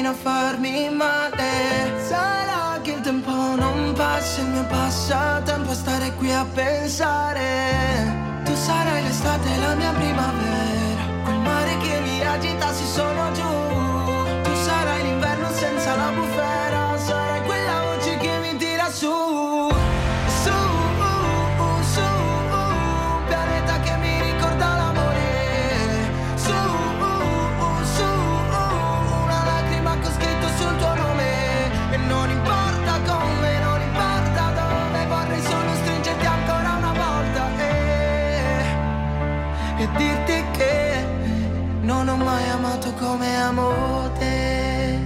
a 0.08 0.14
farmi 0.14 0.88
male. 0.88 1.92
Sarà 2.08 2.80
che 2.80 2.92
il 2.92 3.00
tempo 3.00 3.30
non 3.30 3.92
passa, 3.94 4.40
il 4.40 4.46
mio 4.48 4.64
passatempo 4.64 5.70
a 5.70 5.74
stare 5.74 6.12
qui 6.14 6.32
a 6.32 6.46
pensare. 6.54 7.46
Tu 8.44 8.54
sarai 8.54 9.02
l'estate, 9.02 9.48
la 9.58 9.74
mia 9.74 9.92
primavera. 9.92 11.02
Quel 11.24 11.38
mare 11.40 11.76
che 11.78 12.00
mi 12.00 12.24
agita 12.24 12.72
se 12.72 12.86
sono 12.86 13.32
giù. 13.32 13.52
Tu 14.44 14.54
sarai 14.54 15.02
l'inverno 15.02 15.48
senza 15.52 15.94
la 15.94 16.10
bufera. 16.16 16.96
Sarai 16.96 17.42
quella 17.42 17.82
voce 17.82 18.16
che 18.16 18.38
mi 18.38 18.56
tira 18.56 18.90
Su, 18.90 19.12
come 43.08 43.36
amo 43.36 44.10
te. 44.18 44.98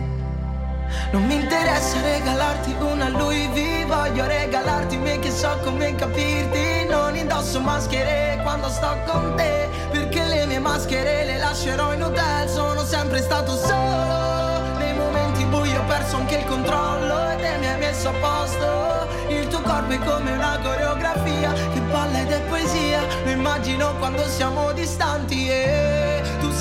Non 1.12 1.25
mi 1.25 1.35
interessa 1.35 2.01
regalarti 2.01 2.75
una 2.81 3.09
Louis 3.09 3.49
V 3.49 3.87
Voglio 3.87 4.27
regalarti 4.27 4.97
me 4.97 5.19
che 5.21 5.31
so 5.31 5.57
come 5.62 5.95
capirti. 5.95 6.87
Non 6.88 7.15
indosso 7.15 7.61
maschere 7.61 8.41
quando 8.43 8.69
sto 8.71 8.97
con 9.07 9.35
te 9.37 9.69
Perché 9.91 10.25
le 10.25 10.47
mie 10.47 10.59
maschere 10.59 11.25
le 11.25 11.38
lascerò 11.38 11.93
in 11.93 12.03
hotel. 12.03 12.49
Sono 12.49 12.83
sempre 12.85 13.21
stato 13.21 13.55
solo 13.57 14.77
Nei 14.79 14.95
momenti 14.95 15.45
bui 15.45 15.77
ho 15.77 15.85
perso 15.85 16.17
anche 16.17 16.37
il 16.38 16.45
controllo 16.47 17.31
E 17.31 17.37
te 17.37 17.57
mi 17.59 17.67
hai 17.69 17.79
messo 17.79 18.09
a 18.09 18.12
posto. 18.12 19.07
Il 19.29 19.47
tuo 19.47 19.61
corpo 19.61 19.93
è 19.93 19.99
come 19.99 20.33
una 20.33 20.59
coreografia 20.61 21.53
Che 21.53 21.81
balla 21.81 22.21
ed 22.21 22.31
è 22.33 22.41
poesia. 22.49 23.01
Lo 23.25 23.31
immagino 23.31 23.95
quando 23.99 24.27
siamo 24.27 24.73
distanti 24.73 25.49
E 25.49 26.03
tu 26.07 26.12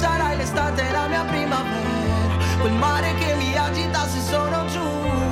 sarai 0.02 0.36
l'estate 0.38 0.84
la 0.92 1.08
mia 1.08 1.24
primavera. 1.26 2.36
Quel 2.60 2.74
mare 2.74 3.14
che 3.20 3.36
mi 3.36 3.56
agita 3.56 4.08
se 4.08 4.20
sono 4.32 4.66
giù 4.66 5.31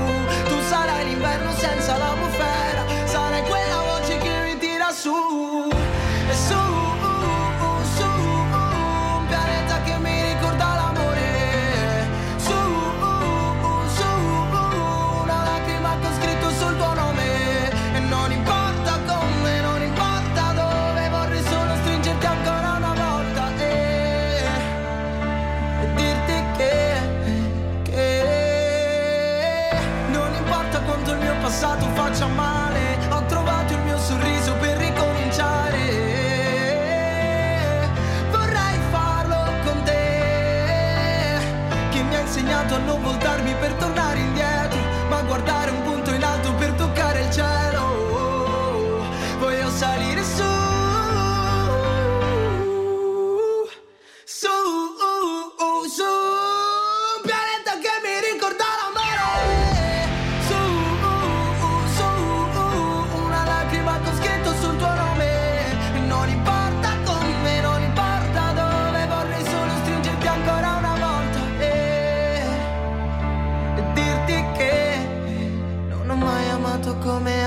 Puerto 43.77 43.98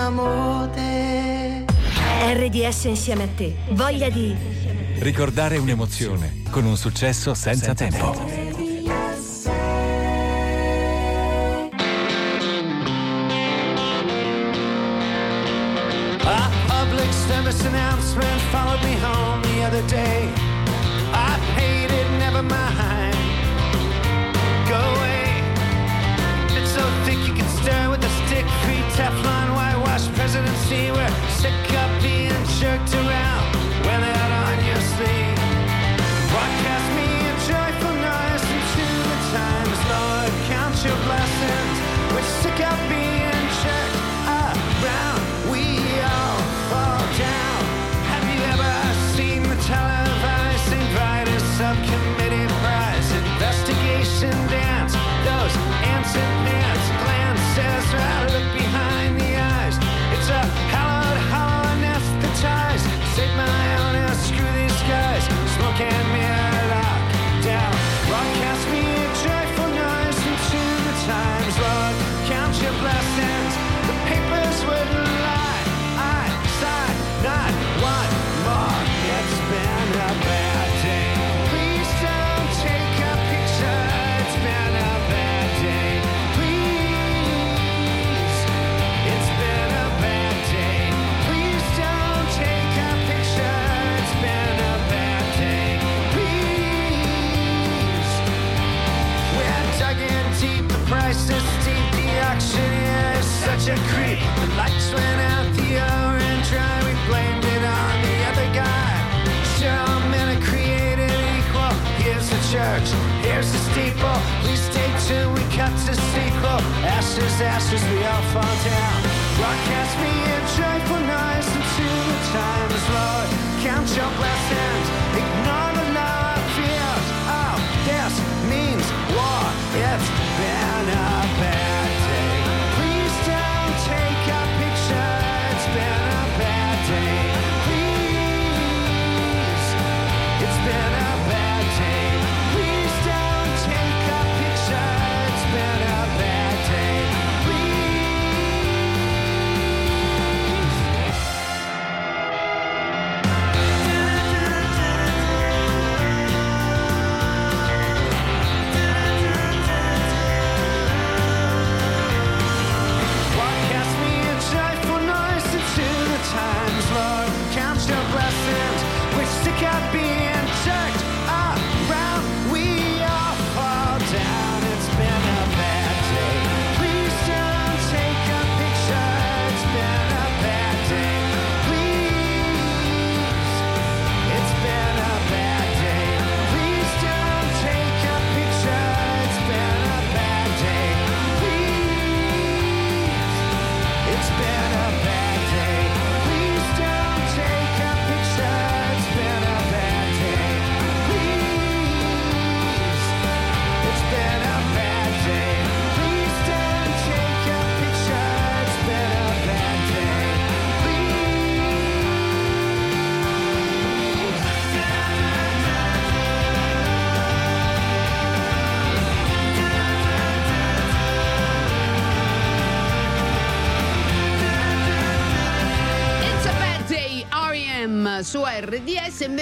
amore. 0.06 1.64
RDS 2.34 2.84
insieme 2.84 3.24
a 3.24 3.28
te. 3.34 3.54
Voglia 3.70 4.08
di... 4.08 4.34
Ricordare 4.98 5.58
un'emozione 5.58 6.42
con 6.50 6.64
un 6.64 6.76
successo 6.76 7.34
senza, 7.34 7.74
senza 7.74 7.74
tempo. 7.74 8.31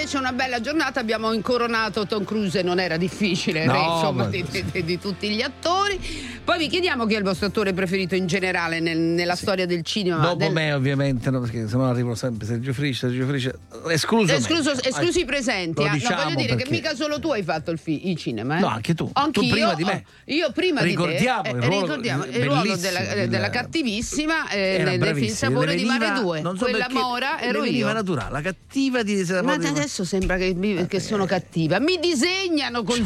Invece 0.01 0.17
una 0.17 0.31
bella 0.33 0.59
giornata, 0.61 0.99
abbiamo 0.99 1.31
incoronato 1.31 2.07
Tom 2.07 2.23
Cruise, 2.23 2.63
non 2.63 2.79
era 2.79 2.97
difficile, 2.97 3.65
No, 3.65 3.75
eh, 3.75 3.93
insomma, 3.93 4.23
ma- 4.23 4.29
di, 4.29 4.43
di- 4.71 4.83
di 4.83 4.99
tutti 4.99 5.29
gli 5.29 5.43
attori. 5.43 6.30
Poi 6.51 6.59
vi 6.59 6.67
chiediamo 6.67 7.05
chi 7.05 7.13
è 7.13 7.17
il 7.17 7.23
vostro 7.23 7.47
attore 7.47 7.71
preferito 7.71 8.13
in 8.13 8.27
generale 8.27 8.81
nel- 8.81 8.99
nella 8.99 9.35
storia 9.37 9.65
del 9.65 9.83
cinema. 9.83 10.17
Dopo 10.21 10.35
del- 10.35 10.51
me, 10.51 10.73
ovviamente, 10.73 11.29
no, 11.29 11.39
perché 11.39 11.65
sennò 11.69 11.85
arrivano 11.89 12.13
sempre 12.15 12.45
Sergio 12.45 12.73
Friscia, 12.73 13.07
Sergio 13.07 13.25
Friscia. 13.25 13.53
Escluso. 13.87 14.33
Escluso- 14.33 14.71
esclusi 14.83 15.19
i 15.19 15.21
Eh, 15.21 15.25
presenti, 15.25 15.79
lo 15.79 15.85
ah, 15.85 15.91
no, 15.91 15.93
diciamo 15.93 16.23
voglio 16.23 16.35
dire 16.35 16.47
che 16.49 16.55
perché- 16.55 16.71
mica 16.73 16.93
solo 16.93 17.21
tu 17.21 17.31
hai 17.31 17.41
fatto 17.43 17.71
il, 17.71 17.77
fi- 17.79 18.09
il 18.09 18.17
cinema. 18.17 18.57
Eh? 18.57 18.59
No, 18.59 18.67
anche 18.67 18.93
tu. 18.93 19.09
Anch'io, 19.13 19.43
Tu 19.43 19.47
prima 19.49 19.73
di 19.75 19.83
me. 19.85 20.03
Io 20.25 20.51
prima 20.51 20.81
Ricordiamo 20.81 21.41
di 21.41 21.49
te. 21.51 21.55
il 21.55 21.63
eh, 21.63 21.65
ruolo 21.67 21.81
ricordiamo 21.85 22.25
il 22.25 22.43
ruolo 22.43 22.75
della, 22.75 22.99
del- 22.99 23.29
della 23.29 23.49
cattivissima 23.49 24.49
eh, 24.49 24.81
nel, 24.83 24.99
nel 24.99 25.15
film 25.15 25.33
Sapore 25.33 25.73
di 25.75 25.85
Mare 25.85 25.99
veniva- 25.99 26.19
2. 26.21 26.41
non 26.41 26.57
so 26.57 26.65
Quella 26.65 26.87
mora 26.91 27.39
ero 27.41 27.63
io. 27.63 27.89
naturale, 27.93 28.29
la 28.29 28.41
cattiva 28.41 29.03
di 29.03 29.23
Ma 29.41 29.53
adesso 29.53 30.03
sembra 30.03 30.35
che, 30.35 30.53
mi- 30.53 30.85
che 30.85 30.99
sono 30.99 31.23
cattiva. 31.25 31.79
Mi 31.79 31.97
disegnano 31.97 32.83
così. 32.83 32.99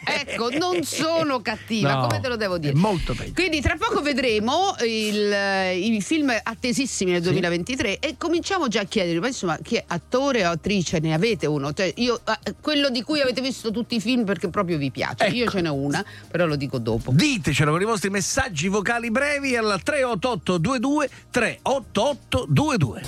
Ecco, 0.04 0.50
non 0.58 0.82
sono 0.84 1.40
cattiva, 1.40 2.06
come 2.06 2.20
te 2.20 2.28
lo 2.28 2.36
devo 2.36 2.58
dire? 2.58 2.80
Molto 2.82 3.14
peggio. 3.14 3.34
Quindi 3.34 3.60
tra 3.60 3.76
poco 3.76 4.02
vedremo 4.02 4.74
il, 4.84 5.32
i 5.76 6.02
film 6.02 6.34
attesissimi 6.42 7.12
nel 7.12 7.22
2023 7.22 8.00
e 8.00 8.16
cominciamo 8.18 8.66
già 8.66 8.80
a 8.80 8.84
chiedere, 8.84 9.20
ma 9.20 9.28
insomma, 9.28 9.56
chi 9.62 9.76
è 9.76 9.84
attore 9.86 10.44
o 10.44 10.50
attrice? 10.50 10.98
Ne 10.98 11.14
avete 11.14 11.46
uno? 11.46 11.72
Cioè, 11.72 11.92
io, 11.96 12.20
eh, 12.26 12.54
quello 12.60 12.90
di 12.90 13.02
cui 13.02 13.20
avete 13.20 13.40
visto 13.40 13.70
tutti 13.70 13.94
i 13.94 14.00
film 14.00 14.24
perché 14.24 14.48
proprio 14.48 14.78
vi 14.78 14.90
piace. 14.90 15.26
Io 15.28 15.48
ce 15.48 15.60
n'ho 15.60 15.74
una, 15.74 16.04
però 16.28 16.44
lo 16.46 16.56
dico 16.56 16.78
dopo. 16.78 17.12
Ditecelo 17.12 17.70
con 17.70 17.80
i 17.80 17.84
vostri 17.84 18.10
messaggi 18.10 18.66
vocali 18.66 19.10
brevi 19.10 19.54
al 19.54 19.80
38822 19.80 21.10
388 21.30 22.46
22. 22.48 23.02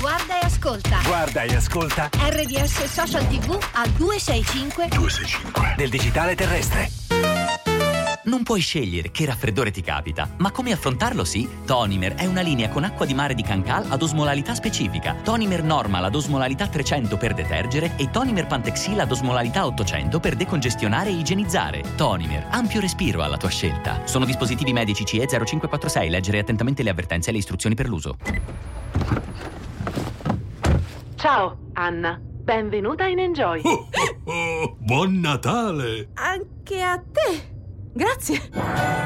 Guarda 0.00 0.40
e 0.40 0.44
ascolta. 0.44 1.00
Guarda 1.02 1.42
e 1.44 1.54
ascolta 1.54 2.10
RDS 2.12 2.84
Social 2.84 3.26
TV 3.28 3.58
al 3.72 3.88
265 3.90 4.88
del 5.76 5.88
digitale 5.88 6.34
terrestre. 6.34 7.03
Non 8.26 8.42
puoi 8.42 8.60
scegliere 8.60 9.10
che 9.10 9.26
raffreddore 9.26 9.70
ti 9.70 9.82
capita, 9.82 10.30
ma 10.38 10.50
come 10.50 10.72
affrontarlo 10.72 11.24
sì? 11.24 11.46
Tonimer 11.66 12.14
è 12.14 12.24
una 12.24 12.40
linea 12.40 12.70
con 12.70 12.82
acqua 12.82 13.04
di 13.04 13.12
mare 13.12 13.34
di 13.34 13.42
Cancal 13.42 13.84
ad 13.90 14.00
osmolarità 14.00 14.54
specifica. 14.54 15.14
Tonimer 15.22 15.62
Normal 15.62 16.04
ad 16.04 16.14
osmolarità 16.14 16.66
300 16.66 17.18
per 17.18 17.34
detergere 17.34 17.96
e 17.96 18.10
Tonimer 18.10 18.46
Pantexil 18.46 18.98
ad 18.98 19.10
osmolarità 19.10 19.66
800 19.66 20.20
per 20.20 20.36
decongestionare 20.36 21.10
e 21.10 21.18
igienizzare. 21.18 21.82
Tonimer, 21.96 22.46
ampio 22.50 22.80
respiro 22.80 23.22
alla 23.22 23.36
tua 23.36 23.50
scelta. 23.50 24.06
Sono 24.06 24.24
dispositivi 24.24 24.72
medici 24.72 25.04
CE 25.04 25.26
0546. 25.26 26.08
Leggere 26.08 26.38
attentamente 26.38 26.82
le 26.82 26.90
avvertenze 26.90 27.28
e 27.28 27.32
le 27.32 27.38
istruzioni 27.40 27.74
per 27.74 27.88
l'uso. 27.88 28.16
Ciao, 31.16 31.58
Anna. 31.74 32.18
Benvenuta 32.22 33.06
in 33.06 33.18
Enjoy. 33.18 33.60
Oh, 34.24 34.76
buon 34.78 35.20
Natale! 35.20 36.08
Anche 36.14 36.80
a 36.80 36.98
te. 36.98 37.52
Grazie. 37.94 38.50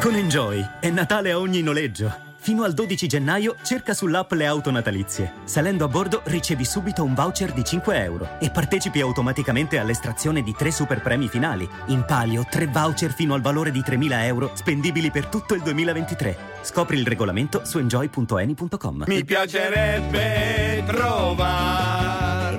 Con 0.01 0.15
Enjoy 0.15 0.67
è 0.81 0.89
Natale 0.89 1.31
a 1.31 1.39
ogni 1.39 1.61
noleggio. 1.61 2.27
Fino 2.41 2.63
al 2.63 2.73
12 2.73 3.07
gennaio 3.07 3.57
cerca 3.63 3.93
sull'app 3.93 4.33
le 4.33 4.47
auto 4.47 4.71
natalizie. 4.71 5.35
Salendo 5.45 5.85
a 5.85 5.89
bordo 5.89 6.23
ricevi 6.25 6.65
subito 6.65 7.05
un 7.05 7.13
voucher 7.13 7.53
di 7.53 7.63
5 7.63 8.03
euro 8.03 8.39
e 8.41 8.51
partecipi 8.51 9.03
automaticamente 9.03 9.79
all'estrazione 9.79 10.43
di 10.43 10.55
tre 10.57 10.71
super 10.71 11.03
premi 11.03 11.29
finali. 11.29 11.69
In 11.89 12.05
palio 12.07 12.47
tre 12.49 12.67
voucher 12.67 13.13
fino 13.13 13.35
al 13.35 13.43
valore 13.43 13.71
di 13.71 13.81
3.000 13.81 14.25
euro 14.25 14.53
spendibili 14.55 15.11
per 15.11 15.27
tutto 15.27 15.53
il 15.53 15.61
2023. 15.61 16.37
Scopri 16.63 16.97
il 16.97 17.07
regolamento 17.07 17.67
su 17.67 17.77
enjoy.eni.com. 17.77 19.05
Mi 19.07 19.23
piacerebbe 19.25 20.83
trovare 20.87 22.57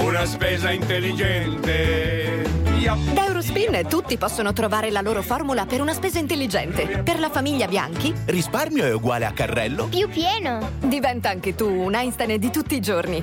una 0.00 0.24
spesa 0.24 0.72
intelligente. 0.72 2.55
Da 2.86 3.26
Eurospin 3.26 3.84
tutti 3.88 4.16
possono 4.16 4.52
trovare 4.52 4.92
la 4.92 5.00
loro 5.00 5.20
formula 5.20 5.66
per 5.66 5.80
una 5.80 5.92
spesa 5.92 6.20
intelligente. 6.20 7.02
Per 7.02 7.18
la 7.18 7.28
famiglia 7.30 7.66
Bianchi, 7.66 8.14
Risparmio 8.26 8.84
è 8.84 8.92
uguale 8.94 9.24
a 9.24 9.32
carrello? 9.32 9.86
più 9.86 10.08
pieno. 10.08 10.70
Diventa 10.78 11.28
anche 11.30 11.56
tu 11.56 11.68
un 11.68 11.94
Einstein 11.96 12.38
di 12.38 12.50
tutti 12.52 12.76
i 12.76 12.80
giorni. 12.80 13.20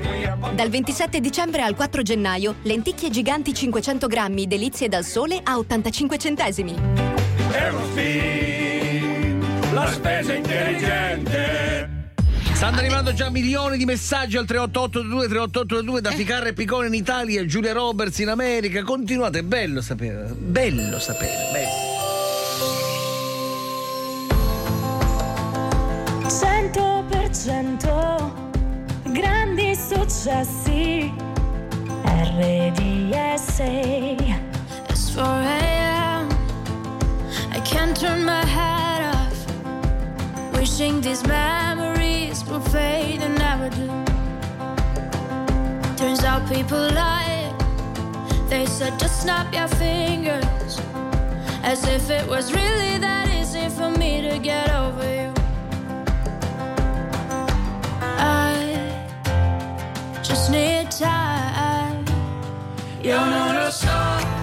Dal 0.53 0.68
27 0.68 1.22
dicembre 1.22 1.61
al 1.61 1.76
4 1.76 2.01
gennaio, 2.01 2.55
lenticchie 2.64 3.09
giganti 3.09 3.53
500 3.53 4.07
grammi, 4.07 4.47
delizie 4.47 4.89
dal 4.89 5.05
sole 5.05 5.39
a 5.41 5.57
85 5.57 6.18
centesimi. 6.18 6.76
Eurospin, 7.53 9.39
la 9.72 9.88
spesa 9.88 10.34
intelligente. 10.34 11.93
Stanno 12.64 12.78
arrivando 12.78 13.14
già 13.14 13.30
milioni 13.30 13.76
di 13.76 13.84
messaggi 13.84 14.38
al 14.38 14.45
3882 14.45 15.28
3882 15.28 15.99
da 15.99 16.11
Ficarra 16.11 16.47
e 16.47 16.53
Picone 16.53 16.88
in 16.88 16.93
Italia, 16.93 17.45
Giulia 17.45 17.74
Roberts 17.74 18.20
in 18.20 18.30
America. 18.30 18.84
Continuate, 18.84 19.39
è 19.39 19.41
bello 19.41 19.82
sapere, 19.82 20.34
bello 20.34 20.97
sapere, 20.97 21.49
bello. 21.51 21.91
100% 26.26 28.32
grandi 29.11 29.76
successi 29.76 31.11
RDS 32.05 33.59
It's 34.88 35.11
4 35.14 35.22
a.m. 35.22 36.30
I 37.51 37.59
can't 37.66 37.93
turn 37.99 38.24
my 38.24 38.45
head 38.45 39.14
off. 39.14 39.45
Wishing 40.53 41.01
these 41.01 41.28
memories 41.28 41.82
will 42.41 42.59
fade 42.59 43.21
and 43.21 43.38
never 43.38 43.69
do. 43.69 43.88
Turns 45.95 46.23
out 46.23 46.41
people 46.49 46.79
lie. 46.79 47.53
They 48.49 48.65
said 48.65 48.97
just 48.97 49.21
snap 49.21 49.53
your 49.53 49.67
fingers. 49.67 50.81
As 51.61 51.88
if 51.88 52.09
it 52.09 52.27
was 52.27 52.51
really 52.51 52.97
that 52.97 53.29
easy 53.39 53.69
for 53.69 53.91
me 53.91 54.21
to 54.21 54.39
get 54.39 54.67
over 54.73 55.05
you. 55.19 55.31
I 58.17 58.55
just 60.23 60.49
need 60.49 60.89
time. 60.89 62.03
Io 63.03 63.19
non 63.25 63.55
lo 63.55 63.69
so 63.69 64.43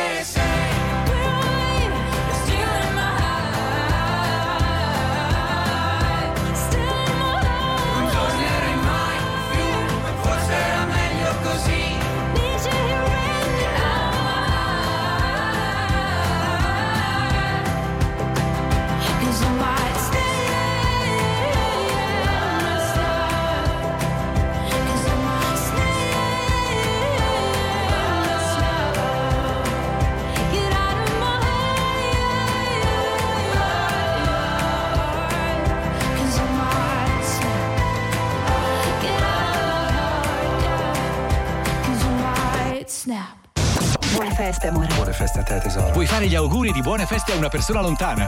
Buone 44.21 44.35
feste, 44.35 44.67
amore. 44.67 44.93
Buone 44.93 45.13
feste 45.13 45.39
a 45.39 45.43
te, 45.43 45.59
tesoro. 45.59 45.91
Vuoi 45.93 46.05
fare 46.05 46.27
gli 46.27 46.35
auguri 46.35 46.71
di 46.71 46.81
buone 46.81 47.07
feste 47.07 47.31
a 47.31 47.37
una 47.37 47.49
persona 47.49 47.81
lontana? 47.81 48.27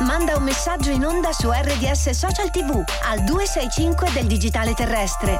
Manda 0.00 0.36
un 0.36 0.42
messaggio 0.42 0.90
in 0.90 1.04
onda 1.04 1.32
su 1.32 1.48
RDS 1.48 2.10
Social 2.10 2.50
TV 2.50 2.82
al 3.08 3.22
265 3.22 4.10
del 4.10 4.26
digitale 4.26 4.74
terrestre. 4.74 5.38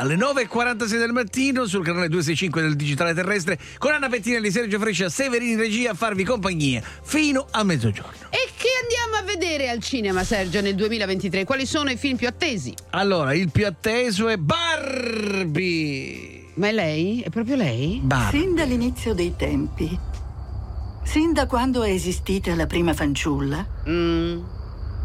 Alle 0.00 0.16
9.46 0.16 0.96
del 0.96 1.12
mattino 1.12 1.66
sul 1.66 1.84
canale 1.84 2.08
265 2.08 2.62
del 2.62 2.74
digitale 2.74 3.12
terrestre 3.12 3.58
con 3.76 3.92
Anna 3.92 4.08
Pettinelli, 4.08 4.50
Sergio 4.50 4.78
Freccia, 4.78 5.10
Severini 5.10 5.56
Regia 5.56 5.90
a 5.90 5.94
farvi 5.94 6.24
compagnia 6.24 6.82
fino 7.02 7.44
a 7.50 7.62
mezzogiorno. 7.64 8.28
E 8.30 8.48
che 8.56 8.68
andiamo 8.82 9.16
a 9.20 9.22
vedere 9.30 9.68
al 9.68 9.82
cinema, 9.82 10.24
Sergio, 10.24 10.62
nel 10.62 10.74
2023? 10.74 11.44
Quali 11.44 11.66
sono 11.66 11.90
i 11.90 11.98
film 11.98 12.16
più 12.16 12.28
attesi? 12.28 12.72
Allora, 12.90 13.34
il 13.34 13.50
più 13.50 13.66
atteso 13.66 14.28
è 14.28 14.38
Barbie. 14.38 16.46
Ma 16.54 16.68
è 16.68 16.72
lei? 16.72 17.20
È 17.20 17.28
proprio 17.28 17.56
lei? 17.56 18.00
Sin 18.30 18.54
dall'inizio 18.54 19.12
dei 19.12 19.34
tempi, 19.36 19.98
sin 21.04 21.34
da 21.34 21.46
quando 21.46 21.82
è 21.82 21.90
esistita 21.90 22.54
la 22.54 22.66
prima 22.66 22.94
fanciulla, 22.94 23.66
Mm. 23.86 24.40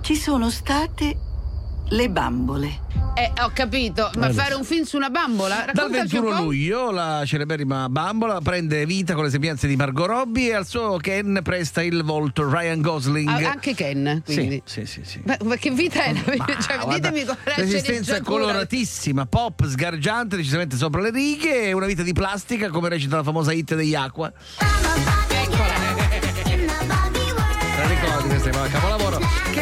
ci 0.01 0.15
sono 0.15 0.49
state 0.49 1.17
le 1.89 2.09
bambole. 2.09 2.83
Eh, 3.17 3.31
ho 3.41 3.51
capito, 3.53 4.09
ma 4.17 4.27
Eh, 4.27 4.33
fare 4.33 4.55
un 4.55 4.65
film 4.65 4.83
su 4.83 4.97
una 4.97 5.09
bambola? 5.09 5.63
Dal 5.71 5.89
Raccontaci 5.89 6.17
un 6.17 6.23
21 6.23 6.29
po'. 6.35 6.43
luglio 6.43 6.91
la 6.91 7.23
celeberrima 7.25 7.87
bambola 7.87 8.41
prende 8.41 8.85
vita 8.85 9.13
con 9.13 9.23
le 9.23 9.29
sembianze 9.29 9.67
di 9.67 9.77
Margot 9.77 10.05
Robbie 10.05 10.49
e 10.49 10.53
al 10.53 10.65
suo 10.67 10.97
Ken 10.97 11.39
presta 11.41 11.81
il 11.81 12.03
volto 12.03 12.49
Ryan 12.49 12.81
Gosling. 12.81 13.29
Ah, 13.29 13.51
anche 13.51 13.73
Ken, 13.73 14.21
quindi. 14.25 14.61
Sì, 14.65 14.85
sì, 14.85 15.01
sì. 15.03 15.09
sì. 15.11 15.21
Ma, 15.23 15.37
ma 15.45 15.55
che 15.55 15.71
vita 15.71 16.03
è 16.03 16.13
la 16.13 16.21
cioè, 16.59 16.77
Guarda, 16.79 17.09
ditemi 17.09 17.23
qual 17.23 17.37
è 17.45 17.65
sceneggiatura. 17.65 18.21
coloratissima, 18.21 19.25
pop, 19.27 19.65
sgargiante, 19.65 20.35
decisamente 20.35 20.75
sopra 20.75 20.99
le 20.99 21.11
righe 21.11 21.67
e 21.67 21.71
una 21.71 21.85
vita 21.85 22.03
di 22.03 22.11
plastica 22.11 22.67
come 22.69 22.89
recita 22.89 23.15
la 23.15 23.23
famosa 23.23 23.53
hit 23.53 23.75
degli 23.75 23.95
Aqua. 23.95 24.29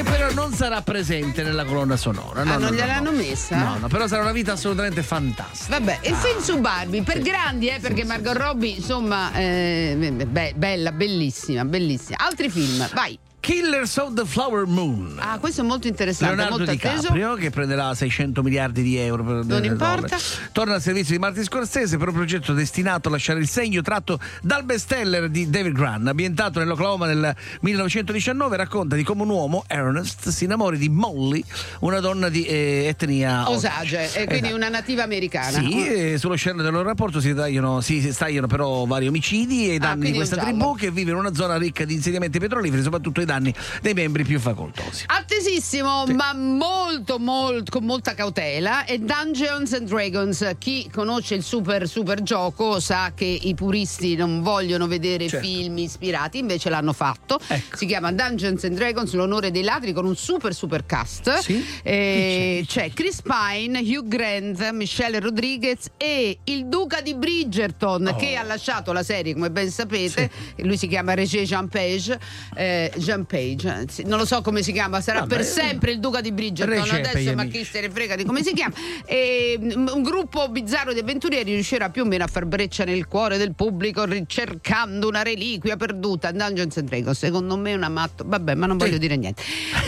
Che 0.04 0.10
però 0.10 0.32
non 0.34 0.54
sarà 0.54 0.82
presente 0.82 1.44
nella 1.44 1.64
colonna 1.66 1.96
sonora. 1.98 2.44
No, 2.44 2.52
Ah, 2.54 2.58
no, 2.58 2.60
non 2.66 2.70
no, 2.70 2.76
gliel'hanno 2.76 3.12
no. 3.12 3.18
messa? 3.18 3.56
No, 3.58 3.78
no, 3.80 3.88
però 3.88 4.08
sarà 4.08 4.22
una 4.24 4.32
vita 4.32 4.54
assolutamente 4.54 5.02
fantastica. 5.04 5.80
Vabbè, 5.80 6.00
il 6.04 6.16
film 6.16 6.40
su 6.40 6.60
Barbie 6.60 7.02
per 7.04 7.20
grandi, 7.22 7.68
eh, 7.70 7.80
perché 7.80 8.04
Margot 8.06 8.36
Robbie, 8.36 8.76
insomma, 8.76 9.32
eh, 9.34 9.96
be- 10.28 10.54
bella, 10.56 10.92
bellissima, 10.92 11.66
bellissima. 11.66 12.18
Altri 12.20 12.50
film, 12.50 12.88
vai. 12.94 13.18
Killers 13.54 13.98
of 13.98 14.14
the 14.14 14.26
Flower 14.26 14.66
Moon. 14.66 15.18
Ah, 15.20 15.38
questo 15.38 15.60
è 15.60 15.64
molto 15.66 15.88
interessante, 15.88 16.34
Leonardo 16.34 16.60
molto 16.60 16.72
atteso. 16.72 17.12
DiCaprio 17.12 17.34
che 17.34 17.50
prenderà 17.50 17.94
600 17.94 18.42
miliardi 18.42 18.82
di 18.82 18.96
euro 18.98 19.22
per 19.22 19.44
Non 19.44 19.66
importa. 19.66 20.18
Torna 20.54 20.76
al 20.76 20.82
servizio 20.82 21.14
di 21.14 21.20
Martin 21.20 21.44
Scorsese 21.44 21.98
per 21.98 22.08
un 22.08 22.14
progetto 22.14 22.54
destinato 22.54 23.10
a 23.10 23.12
lasciare 23.12 23.42
il 23.42 23.50
segno 23.50 23.82
tratto 23.82 24.18
dal 24.42 24.64
bestseller 24.64 25.28
di 25.28 25.50
David 25.50 25.74
Grant, 25.74 26.08
ambientato 26.08 26.60
nell'Oklahoma 26.60 27.06
nel 27.08 27.36
1919, 27.60 28.56
racconta 28.56 28.96
di 28.96 29.04
come 29.04 29.24
un 29.24 29.30
uomo, 29.30 29.66
Ernest, 29.68 30.30
si 30.30 30.46
innamori 30.46 30.78
di 30.78 30.88
Molly, 30.88 31.44
una 31.80 32.00
donna 32.00 32.30
di 32.30 32.46
eh, 32.46 32.86
etnia 32.88 33.50
Osage, 33.50 34.06
e 34.14 34.26
quindi 34.26 34.36
Esatto. 34.48 34.56
una 34.56 34.70
nativa 34.70 35.04
americana. 35.04 35.60
Sì, 35.60 35.86
e 35.86 36.18
sullo 36.18 36.36
scenario 36.36 36.64
del 36.64 36.72
loro 36.72 36.88
rapporto 36.88 37.20
si 37.20 37.34
tagliano, 37.34 37.82
si, 37.82 38.10
stagliano 38.14 38.48
però 38.48 38.86
vari 38.86 39.08
omicidi 39.08 39.70
e 39.70 39.74
i 39.74 39.78
danni 39.80 39.80
di 39.80 39.86
Ah, 39.92 39.96
quindi 39.98 40.18
questa 40.18 40.38
tribù 40.38 40.76
che 40.78 40.92
vive 40.92 41.12
in 41.12 41.18
una 41.18 41.34
zona 41.34 41.58
ricca 41.58 41.84
di 41.84 41.94
insediamenti 41.96 42.40
petroliferi, 42.40 42.82
soprattutto 42.82 43.20
ai 43.20 43.26
danni 43.26 43.32
dei 43.40 43.94
membri 43.94 44.24
più 44.24 44.40
facoltosi. 44.40 45.04
Attesissimo, 45.08 46.06
ma 46.08 46.34
molto, 46.34 47.20
molto, 47.20 47.72
con 47.72 47.86
molta 47.86 48.14
cautela, 48.14 48.86
è 48.86 48.98
Dungeons 48.98 49.74
and 49.74 49.88
Dragons. 49.88 50.56
Chi 50.58 50.90
conosce 50.92 51.36
il 51.36 51.44
super, 51.44 51.88
super 51.88 52.22
gioco 52.24 52.80
sa 52.80 53.14
che 53.16 53.26
i 53.26 53.54
puristi 53.56 54.16
non 54.16 54.42
vogliono 54.42 54.88
vedere 54.88 55.28
Certo. 55.28 55.46
film 55.46 55.78
ispirati, 55.78 56.38
invece 56.40 56.70
l'hanno 56.70 56.94
fatto. 56.94 57.40
Ecco. 57.48 57.78
Si 57.78 57.86
chiama 57.86 58.12
Dungeons 58.12 58.64
and 58.64 58.76
Dragons, 58.76 59.14
l'onore 59.14 59.52
dei 59.52 59.64
ladri, 59.64 59.92
con 59.94 60.06
un 60.06 60.16
super, 60.16 60.54
super 60.54 60.86
cast. 60.86 61.42
Eh, 61.84 62.64
c'è? 62.68 62.92
Chris 62.92 63.22
Pine, 63.22 63.80
Hugh 63.80 64.08
Grant, 64.08 64.70
Michelle 64.72 65.20
Rodriguez 65.20 65.88
e 65.98 66.38
il 66.46 66.66
duca 66.68 67.02
di 67.02 67.14
Bridgerton, 67.16 68.08
Oh. 68.08 68.16
che 68.16 68.36
ha 68.36 68.44
lasciato 68.44 68.92
la 68.94 69.04
serie, 69.04 69.34
come 69.34 69.50
ben 69.52 69.70
sapete. 69.70 70.30
Lui 70.58 70.78
si 70.78 70.88
chiama 70.88 71.14
Regé 71.14 71.44
Jean 71.44 71.68
Page. 71.68 72.20
eh, 72.56 72.92
Jean 72.98 73.23
Page, 73.26 73.86
sì, 73.90 74.04
non 74.04 74.18
lo 74.18 74.26
so 74.26 74.42
come 74.42 74.62
si 74.62 74.72
chiama, 74.72 75.02
sarà 75.02 75.20
Vabbè, 75.20 75.36
per 75.36 75.46
sempre 75.46 75.92
il 75.92 76.00
duca 76.00 76.22
di 76.22 76.32
Bridgerton. 76.32 76.86
Gli 76.86 76.90
Adesso, 76.90 77.34
ma 77.34 77.46
chi 77.46 77.64
se 77.64 77.82
ne 77.82 77.90
frega 77.90 78.16
di 78.16 78.24
come 78.24 78.44
si 78.44 78.54
chiama. 78.54 78.74
E, 79.06 79.58
mm, 79.60 79.88
un 79.94 80.02
gruppo 80.04 80.48
bizzarro 80.50 80.94
di 80.94 81.00
avventurieri 81.00 81.54
riuscirà 81.54 81.90
più 81.90 82.04
o 82.04 82.06
meno 82.06 82.24
a 82.24 82.28
far 82.28 82.46
breccia 82.46 82.84
nel 82.84 83.08
cuore 83.08 83.38
del 83.38 83.54
pubblico 83.54 84.06
ricercando 84.06 85.08
una 85.08 85.24
reliquia 85.24 85.78
perduta. 85.78 86.32
Dungeons 86.32 86.78
and 86.78 86.88
Dragons, 86.88 87.18
secondo 87.18 87.58
me 87.58 87.72
è 87.72 87.76
una 87.76 87.90
matto. 87.90 88.24
Vabbè, 88.26 88.56
ma 88.56 88.66
non 88.66 88.78
voglio 88.78 88.98
dire 88.98 89.16
niente. 89.16 89.42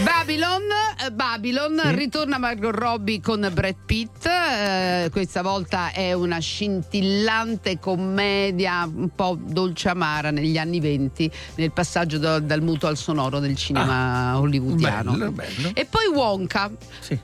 Babylon, 0.03 0.63
eh, 1.05 1.11
Babylon 1.11 1.81
ritorna 1.95 2.37
Margot 2.37 2.73
Robbie 2.75 3.21
con 3.21 3.49
Brad 3.53 3.75
Pitt. 3.85 4.25
eh, 4.25 5.09
questa 5.11 5.41
volta 5.41 5.91
è 5.91 6.13
una 6.13 6.39
scintillante 6.39 7.79
commedia 7.79 8.89
un 8.91 9.09
po' 9.15 9.37
dolce 9.39 9.89
amara 9.89 10.31
negli 10.31 10.57
anni 10.57 10.79
venti, 10.79 11.29
nel 11.55 11.71
passaggio 11.71 12.17
da- 12.17 12.39
dal 12.39 12.61
muto 12.61 12.87
al 12.87 12.97
sonoro 12.97 13.24
del 13.39 13.55
cinema 13.55 14.37
hollywoodiano. 14.39 15.11
Bello, 15.11 15.31
bello. 15.31 15.71
E 15.73 15.85
poi 15.85 16.05
Wonka, 16.07 16.71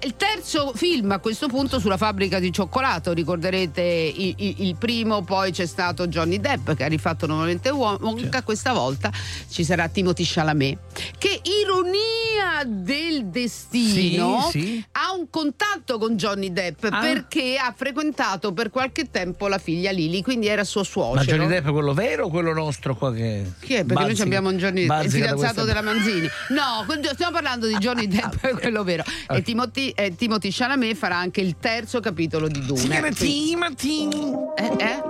il 0.03 0.15
terzo 0.17 0.71
film 0.75 1.11
a 1.11 1.19
questo 1.19 1.47
punto 1.47 1.79
sulla 1.79 1.97
fabbrica 1.97 2.39
di 2.39 2.51
cioccolato. 2.51 3.13
Ricorderete 3.13 3.81
i- 3.81 4.33
i- 4.37 4.55
il, 4.67 4.75
primo, 4.75 5.23
poi 5.23 5.51
c'è 5.51 5.65
stato 5.65 6.07
Johnny 6.07 6.39
Depp 6.39 6.71
che 6.71 6.83
ha 6.83 6.87
rifatto 6.87 7.27
nuovamente 7.27 7.69
Won- 7.69 7.97
Wonka. 8.01 8.43
Questa 8.43 8.73
volta 8.73 9.11
ci 9.49 9.63
sarà 9.63 9.87
Timothy 9.87 10.23
Chalamet. 10.25 10.77
Che 11.17 11.41
ironia 11.43 12.63
del 12.65 13.27
destino 13.27 14.47
Sì, 14.51 14.59
sì. 14.59 14.85
ha 14.93 15.13
un 15.17 15.29
contatto 15.29 15.97
con 15.97 16.15
Johnny 16.15 16.51
Depp 16.51 16.83
Ah. 16.89 16.99
perché 16.99 17.57
ha 17.57 17.73
frequentato 17.75 18.53
per 18.53 18.69
qualche 18.69 19.09
tempo 19.09 19.47
la 19.47 19.57
figlia 19.57 19.91
Lily, 19.91 20.21
quindi 20.21 20.47
era 20.47 20.63
suo 20.63 20.81
Ma 20.81 20.85
suocero. 20.87 21.37
Johnny 21.37 21.47
Depp 21.47 21.67
è 21.67 21.71
quello 21.71 21.93
vero 21.93 22.25
o 22.25 22.29
quello 22.29 22.53
nostro 22.53 22.95
qua 22.95 23.13
che... 23.13 23.43
Chi 23.59 23.73
è? 23.73 23.77
Perché 23.83 23.93
noi 23.93 24.03
bazzica- 24.03 24.23
abbiamo 24.23 24.49
un 24.49 24.57
Johnny 24.57 24.85
Depp, 24.87 25.03
il 25.03 25.11
fidanzato 25.11 25.37
questa- 25.39 25.63
della 25.65 25.81
Manzini. 25.93 26.29
No, 26.49 26.85
stiamo 27.13 27.31
parlando 27.31 27.67
di 27.67 27.75
Johnny 27.75 28.07
Depp, 28.07 28.39
è 28.41 28.53
quello 28.53 28.83
vero. 28.83 29.03
E 29.29 29.41
Timothy, 29.41 29.89
eh, 29.89 30.15
Timothy 30.15 30.49
Chalamet 30.51 30.95
farà 30.95 31.17
anche 31.17 31.41
il 31.41 31.57
terzo 31.59 31.99
capitolo 31.99 32.47
di 32.47 32.65
Dune. 32.65 32.79
Si 32.79 32.87
chiama 32.87 33.09
Timothy. 33.11 34.09
Eh, 34.55 34.75
eh? 34.77 35.03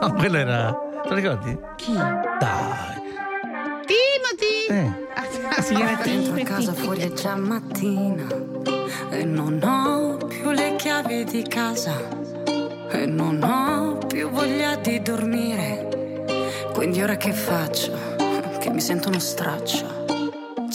No, 0.00 0.12
quello 0.14 0.36
era... 0.36 0.74
Te 1.02 1.08
lo 1.08 1.14
ricordi? 1.14 1.58
Chi? 1.76 1.92
Dai. 1.92 3.04
Timothy! 3.86 4.66
Eh. 4.68 5.62
Si 5.62 5.74
chiama 5.74 6.02
Entro 6.04 6.34
a 6.34 6.44
casa 6.44 6.72
fuori 6.72 7.00
è 7.00 7.12
già 7.12 7.36
mattina 7.36 8.26
e 9.10 9.24
non 9.24 9.60
ho 9.62 10.16
più 10.26 10.50
le 10.50 10.76
chiavi 10.76 11.24
di 11.24 11.42
casa 11.42 11.96
e 12.90 13.06
non 13.06 13.42
ho 13.42 13.98
più 14.06 14.28
voglia 14.30 14.76
di 14.76 15.00
dormire. 15.00 16.24
Quindi 16.72 17.02
ora 17.02 17.16
che 17.16 17.32
faccio? 17.32 18.16
Che 18.60 18.70
mi 18.70 18.80
sento 18.80 19.08
uno 19.08 19.18
straccio. 19.18 20.05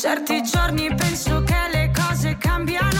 Certi 0.02 0.42
giorni 0.42 0.92
penso 0.96 1.44
che 1.44 1.70
le 1.72 1.92
cose 1.94 2.36
cambiano, 2.40 2.91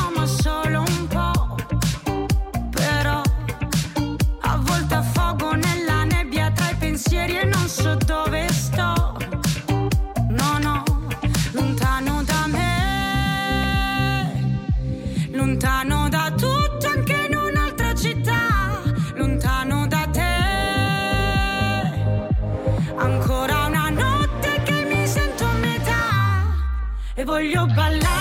e 27.42 27.58
voglio 27.58 28.21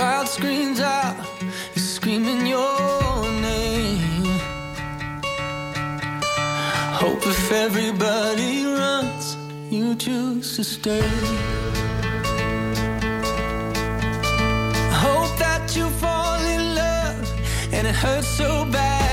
crowd 0.00 0.26
screams 0.26 0.80
out, 0.80 1.14
is 1.74 1.86
screaming 1.96 2.46
your 2.46 3.22
name. 3.48 4.24
Hope 7.02 7.22
if 7.26 7.52
everybody 7.52 8.64
runs, 8.64 9.36
you 9.68 9.94
choose 9.96 10.56
to 10.56 10.64
stay. 10.64 11.10
Hope 15.04 15.34
that 15.44 15.76
you 15.76 15.86
fall 16.02 16.40
in 16.56 16.62
love 16.82 17.26
and 17.74 17.86
it 17.86 17.94
hurts 17.94 18.28
so 18.28 18.64
bad. 18.72 19.09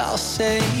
I'll 0.00 0.16
say. 0.16 0.79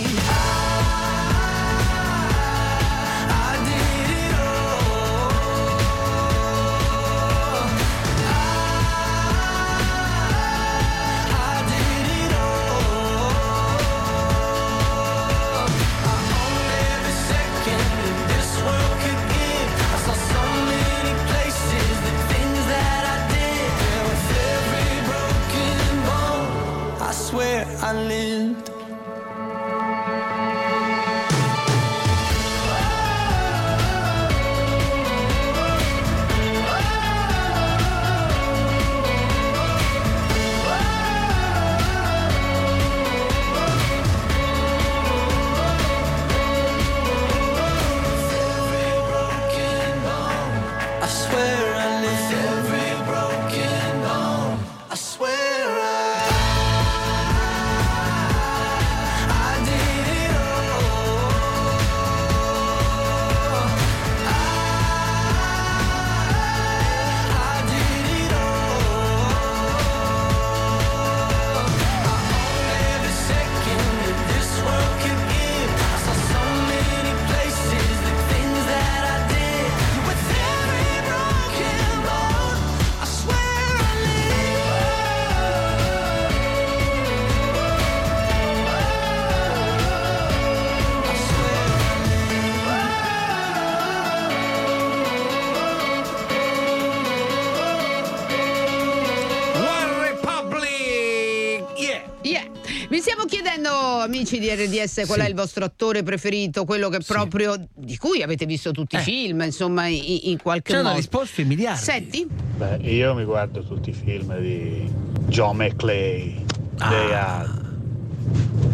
Amici 104.30 104.38
di 104.38 104.48
RDS, 104.48 105.02
qual 105.06 105.20
Sì. 105.20 105.26
è 105.26 105.28
il 105.28 105.34
vostro 105.34 105.64
attore 105.64 106.02
preferito, 106.02 106.64
quello 106.64 106.88
che 106.88 106.98
proprio 107.04 107.56
di 107.74 107.96
cui 107.96 108.22
avete 108.22 108.46
visto 108.46 108.70
tutti 108.70 108.96
i 108.96 109.00
film, 109.00 109.42
insomma, 109.42 109.86
in, 109.86 110.20
in 110.24 110.38
qualche 110.40 110.72
hanno 110.72 110.84
modo. 110.84 110.96
risposto 110.96 111.40
in 111.40 111.48
miliardi. 111.48 111.80
Senti? 111.82 112.26
Beh, 112.56 112.76
io 112.82 113.14
mi 113.14 113.24
guardo 113.24 113.62
tutti 113.62 113.90
i 113.90 113.92
film 113.92 114.38
di 114.38 114.88
John 115.26 115.56
McClay, 115.56 116.44
Hard, 116.78 117.68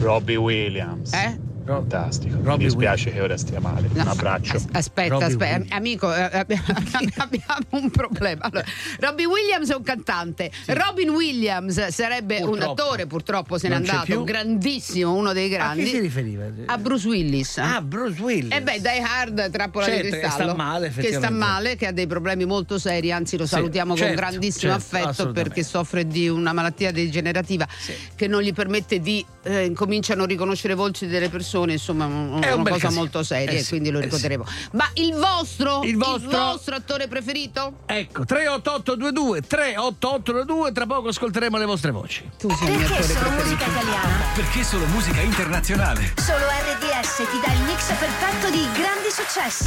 Robbie 0.00 0.36
Williams. 0.36 1.12
Eh? 1.12 1.38
Fantastico. 1.66 2.36
Robbie 2.36 2.56
mi 2.56 2.64
dispiace 2.64 3.12
che 3.12 3.20
ora 3.20 3.36
stia 3.36 3.58
male. 3.60 3.88
Un 3.92 4.06
abbraccio. 4.06 4.56
Aspetta, 4.72 5.08
Robbie 5.08 5.26
aspetta, 5.26 5.52
Williams. 5.56 5.72
amico, 5.72 6.14
eh, 6.14 6.22
abbiamo, 6.32 6.62
abbiamo 7.16 7.66
un 7.70 7.90
problema. 7.90 8.44
Allora, 8.44 8.64
Robbie 9.00 9.26
Williams 9.26 9.70
è 9.70 9.74
un 9.74 9.82
cantante, 9.82 10.50
Robin 10.66 11.10
Williams 11.10 11.88
sarebbe 11.88 12.36
un 12.42 12.50
Purtroppo. 12.50 12.82
attore, 12.82 13.06
purtroppo 13.06 13.58
se 13.58 13.68
n'è 13.68 13.74
andato, 13.74 14.04
più. 14.04 14.22
grandissimo, 14.24 15.12
uno 15.14 15.32
dei 15.32 15.46
A 15.46 15.56
grandi. 15.56 15.82
chi 15.84 15.90
si 15.90 15.98
riferiva? 16.00 16.44
A 16.66 16.78
Bruce 16.78 17.08
Willis. 17.08 17.58
Ah, 17.58 17.80
Bruce 17.82 18.20
Willis. 18.22 18.54
E 18.54 18.62
beh, 18.62 18.80
Die 18.80 19.00
Hard, 19.00 19.50
trappola 19.50 19.86
Certo, 19.86 20.02
di 20.04 20.10
che 20.10 20.18
cristallo. 20.20 20.44
sta 20.50 20.54
male, 20.56 20.90
Che 20.90 21.12
sta 21.12 21.30
male, 21.30 21.76
che 21.76 21.86
ha 21.88 21.92
dei 21.92 22.06
problemi 22.06 22.44
molto 22.44 22.78
seri, 22.78 23.10
anzi 23.10 23.36
lo 23.36 23.44
Sì, 23.44 23.50
salutiamo 23.54 23.96
certo, 23.96 24.14
con 24.14 24.22
grandissimo 24.24 24.72
certo, 24.78 24.96
affetto 24.96 25.32
perché 25.32 25.62
soffre 25.64 26.06
di 26.06 26.28
una 26.28 26.52
malattia 26.52 26.92
degenerativa 26.92 27.66
che 28.14 28.26
non 28.28 28.42
gli 28.42 28.52
permette 28.52 29.00
di 29.00 29.24
eh, 29.42 29.64
incomincia 29.64 30.12
a 30.12 30.16
non 30.16 30.26
riconoscere 30.26 30.74
voci 30.74 31.06
delle 31.06 31.28
persone, 31.28 31.54
insomma, 31.64 32.04
un- 32.06 32.40
È 32.42 32.52
un 32.52 32.60
una 32.60 32.70
cosa 32.70 32.82
casino. 32.82 33.00
molto 33.00 33.22
seria 33.22 33.58
Eh 33.58 33.62
sì, 33.62 33.68
quindi 33.70 33.90
lo 33.90 33.98
eh 33.98 34.02
ricorderemo. 34.02 34.44
Ma 34.72 34.88
il 34.94 35.14
vostro, 35.14 35.82
Il 35.82 35.96
vostro- 35.96 36.74
attore 36.76 37.08
preferito? 37.08 37.78
Ecco, 37.86 38.24
38822 38.24 39.40
38822, 39.42 40.72
tra 40.72 40.86
poco 40.86 41.08
ascolteremo 41.08 41.56
le 41.56 41.64
vostre 41.64 41.90
voci. 41.90 42.28
Tu 42.38 42.48
sei 42.50 42.68
il 42.72 42.78
mio 42.78 42.86
Perché 42.86 42.94
attore 43.02 43.12
solo 43.14 43.28
preferito. 43.30 43.44
musica 43.44 43.66
italiana? 43.80 44.24
Perché 44.34 44.62
solo 44.64 44.86
musica 44.86 45.20
internazionale? 45.20 46.12
Solo 46.16 46.44
RDS 46.46 47.16
ti 47.16 47.40
dà 47.44 47.52
il 47.52 47.62
mix 47.62 47.86
perfetto 47.94 48.50
di 48.50 48.66
grandi 48.72 49.10
successi. 49.10 49.64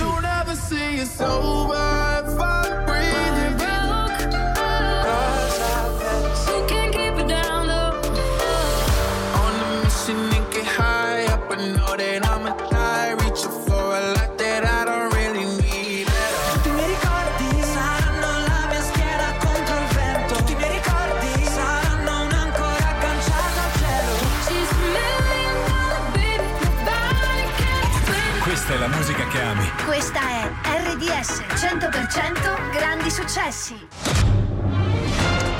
That 12.00 12.26
I'm 12.26 12.48
a 12.48 12.56
die. 12.70 13.12
Reaching 13.24 13.52
for 13.68 13.86
a 14.00 14.14
lot 14.16 14.38
that 14.38 14.64
I 14.64 14.86
don't 14.86 15.12
really 15.14 15.46
need 15.62 16.08
at 16.08 16.34
all. 16.40 16.54
Tutti 16.56 16.70
i 16.70 16.74
miei 16.74 16.88
ricordi 16.96 17.50
saranno 17.74 18.30
la 18.48 18.62
mia 18.72 18.82
schiena 18.82 19.28
contro 19.44 19.76
il 19.76 19.88
vento. 19.94 20.36
Tutti 20.36 20.52
i 20.52 20.56
miei 20.56 20.72
ricordi 20.80 21.44
saranno 21.44 22.12
un'ancora 22.24 22.86
agganciata 22.94 23.60
al 23.68 23.74
cielo. 23.80 24.12
She's 24.48 24.72
a 24.72 24.80
million 24.96 25.56
dollar 25.68 26.04
baby. 26.16 26.48
Nobody 26.88 27.46
can. 27.60 28.42
Questa 28.44 28.74
è 28.74 28.78
la 28.78 28.88
musica 28.88 29.28
che 29.28 29.42
ami. 29.42 29.72
Questa 29.86 30.20
è 30.20 30.52
RDS 30.88 31.44
100% 31.60 32.72
grandi 32.72 33.10
successi. 33.12 33.88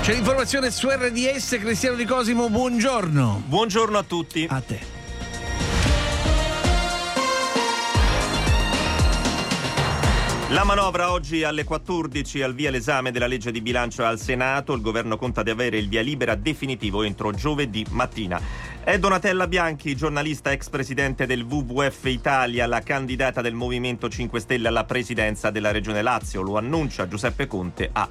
C'è 0.02 0.14
l'informazione 0.14 0.72
su 0.72 0.90
RDS, 0.90 1.58
Cristiano 1.60 1.96
Di 1.96 2.06
Cosimo, 2.06 2.50
buongiorno. 2.50 3.44
Buongiorno 3.46 3.98
a 3.98 4.04
tutti. 4.04 4.48
A 4.50 4.62
te. 4.62 4.99
La 10.52 10.64
manovra 10.64 11.12
oggi 11.12 11.44
alle 11.44 11.64
14 11.64 12.42
al 12.42 12.56
via 12.56 12.72
l'esame 12.72 13.12
della 13.12 13.28
legge 13.28 13.52
di 13.52 13.62
bilancio 13.62 14.04
al 14.04 14.20
Senato. 14.20 14.74
Il 14.74 14.82
governo 14.82 15.16
conta 15.16 15.44
di 15.44 15.52
avere 15.52 15.78
il 15.78 15.88
via 15.88 16.02
libera 16.02 16.34
definitivo 16.34 17.04
entro 17.04 17.32
giovedì 17.32 17.86
mattina. 17.92 18.42
È 18.84 18.98
Donatella 18.98 19.46
Bianchi, 19.46 19.96
giornalista 19.96 20.52
ex 20.52 20.70
presidente 20.70 21.28
del 21.28 21.44
WWF 21.44 22.04
Italia, 22.06 22.66
la 22.66 22.82
candidata 22.82 23.42
del 23.42 23.54
Movimento 23.54 24.10
5 24.10 24.40
Stelle 24.40 24.70
alla 24.70 24.86
presidenza 24.86 25.52
della 25.52 25.70
Regione 25.70 26.02
Lazio. 26.02 26.42
Lo 26.42 26.58
annuncia 26.58 27.08
Giuseppe 27.08 27.46
Conte 27.46 27.88
a 27.94 28.10